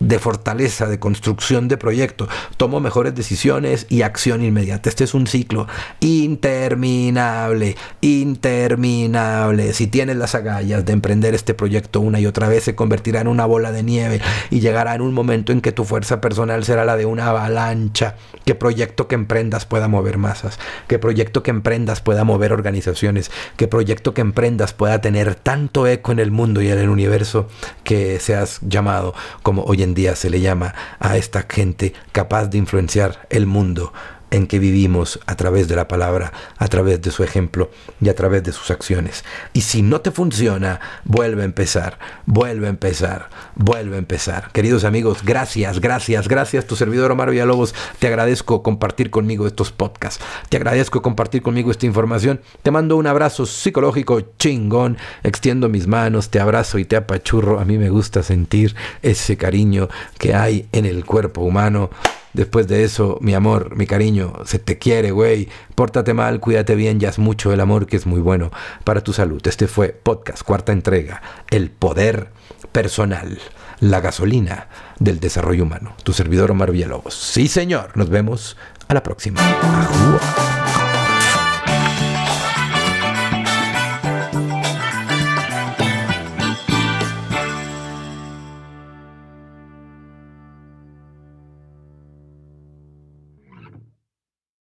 de 0.00 0.18
fortaleza, 0.18 0.86
de 0.86 0.98
construcción 0.98 1.68
de 1.68 1.76
proyecto. 1.76 2.28
Tomo 2.56 2.80
mejores 2.80 3.14
decisiones 3.14 3.86
y 3.88 4.02
acción 4.02 4.44
inmediata. 4.44 4.88
Este 4.88 5.04
es 5.04 5.14
un 5.14 5.26
ciclo 5.26 5.66
interminable, 6.00 7.76
interminable. 8.00 9.72
Si 9.72 9.86
tienes 9.86 10.16
las 10.16 10.34
agallas 10.34 10.84
de 10.84 10.92
emprender 10.92 11.34
este 11.34 11.54
proyecto 11.54 12.00
una 12.00 12.20
y 12.20 12.26
otra 12.26 12.48
vez, 12.48 12.64
se 12.64 12.74
convertirá 12.74 13.20
en 13.20 13.28
una 13.28 13.46
bola 13.46 13.72
de 13.72 13.82
nieve 13.82 14.20
y 14.50 14.60
llegará 14.60 14.94
en 14.94 15.00
un 15.00 15.14
momento 15.14 15.52
en 15.52 15.60
que 15.60 15.72
tu 15.72 15.84
fuerza 15.84 16.20
personal 16.20 16.64
será 16.64 16.84
la 16.84 16.96
de 16.96 17.06
una 17.06 17.28
avalancha. 17.28 18.16
¿Qué 18.44 18.54
proyecto 18.54 19.08
que 19.08 19.14
emprendas 19.14 19.64
pueda 19.64 19.88
mover 19.88 20.18
masas? 20.18 20.58
¿Qué 20.88 20.98
proyecto 20.98 21.42
que 21.42 21.50
emprendas 21.50 22.00
pueda 22.00 22.24
mover 22.24 22.52
organizaciones? 22.52 23.30
¿Qué 23.56 23.68
proyecto 23.68 24.12
que 24.12 24.20
emprendas 24.20 24.74
pueda 24.74 25.00
tener 25.00 25.34
tanto 25.34 25.86
eco 25.86 26.12
en 26.12 26.18
el 26.18 26.30
mundo 26.30 26.60
y 26.60 26.68
en 26.68 26.78
el 26.78 26.88
universo 26.88 27.48
que 27.84 28.20
seas 28.20 28.58
llamado 28.62 29.14
como 29.42 29.62
hoy 29.62 29.82
en 29.84 29.94
día 29.94 30.16
se 30.16 30.30
le 30.30 30.40
llama 30.40 30.74
a 30.98 31.16
esta 31.16 31.46
gente 31.48 31.92
capaz 32.12 32.46
de 32.46 32.58
influenciar 32.58 33.26
el 33.30 33.46
mundo 33.46 33.92
en 34.34 34.48
que 34.48 34.58
vivimos 34.58 35.20
a 35.26 35.36
través 35.36 35.68
de 35.68 35.76
la 35.76 35.86
palabra, 35.86 36.32
a 36.58 36.66
través 36.66 37.00
de 37.00 37.12
su 37.12 37.22
ejemplo 37.22 37.70
y 38.00 38.08
a 38.08 38.16
través 38.16 38.42
de 38.42 38.50
sus 38.50 38.72
acciones. 38.72 39.24
Y 39.52 39.60
si 39.60 39.80
no 39.80 40.00
te 40.00 40.10
funciona, 40.10 40.80
vuelve 41.04 41.42
a 41.42 41.44
empezar, 41.44 42.00
vuelve 42.26 42.66
a 42.66 42.70
empezar, 42.70 43.28
vuelve 43.54 43.94
a 43.94 44.00
empezar. 44.00 44.50
Queridos 44.50 44.82
amigos, 44.82 45.22
gracias, 45.24 45.80
gracias, 45.80 46.26
gracias. 46.26 46.66
Tu 46.66 46.74
servidor 46.74 47.12
Omar 47.12 47.30
Villalobos, 47.30 47.76
te 48.00 48.08
agradezco 48.08 48.64
compartir 48.64 49.10
conmigo 49.10 49.46
estos 49.46 49.70
podcasts. 49.70 50.22
Te 50.48 50.56
agradezco 50.56 51.00
compartir 51.00 51.40
conmigo 51.40 51.70
esta 51.70 51.86
información. 51.86 52.40
Te 52.64 52.72
mando 52.72 52.96
un 52.96 53.06
abrazo 53.06 53.46
psicológico 53.46 54.20
chingón. 54.36 54.98
Extiendo 55.22 55.68
mis 55.68 55.86
manos, 55.86 56.30
te 56.30 56.40
abrazo 56.40 56.80
y 56.80 56.84
te 56.84 56.96
apachurro. 56.96 57.60
A 57.60 57.64
mí 57.64 57.78
me 57.78 57.88
gusta 57.88 58.24
sentir 58.24 58.74
ese 59.00 59.36
cariño 59.36 59.88
que 60.18 60.34
hay 60.34 60.68
en 60.72 60.86
el 60.86 61.04
cuerpo 61.04 61.42
humano. 61.42 61.90
Después 62.34 62.66
de 62.66 62.82
eso, 62.82 63.18
mi 63.20 63.32
amor, 63.32 63.76
mi 63.76 63.86
cariño, 63.86 64.34
se 64.44 64.58
te 64.58 64.76
quiere, 64.76 65.12
güey. 65.12 65.48
Pórtate 65.76 66.14
mal, 66.14 66.40
cuídate 66.40 66.74
bien, 66.74 66.98
ya 66.98 67.08
es 67.08 67.18
mucho 67.18 67.52
el 67.52 67.60
amor 67.60 67.86
que 67.86 67.96
es 67.96 68.06
muy 68.06 68.20
bueno 68.20 68.50
para 68.82 69.02
tu 69.02 69.12
salud. 69.12 69.40
Este 69.46 69.68
fue 69.68 69.90
Podcast, 69.90 70.42
cuarta 70.42 70.72
entrega. 70.72 71.22
El 71.50 71.70
poder 71.70 72.30
personal, 72.72 73.38
la 73.78 74.00
gasolina 74.00 74.68
del 74.98 75.20
desarrollo 75.20 75.62
humano. 75.62 75.94
Tu 76.02 76.12
servidor 76.12 76.50
Omar 76.50 76.72
Villalobos. 76.72 77.14
Sí, 77.14 77.46
señor. 77.46 77.96
Nos 77.96 78.10
vemos 78.10 78.56
a 78.88 78.94
la 78.94 79.02
próxima. 79.04 79.40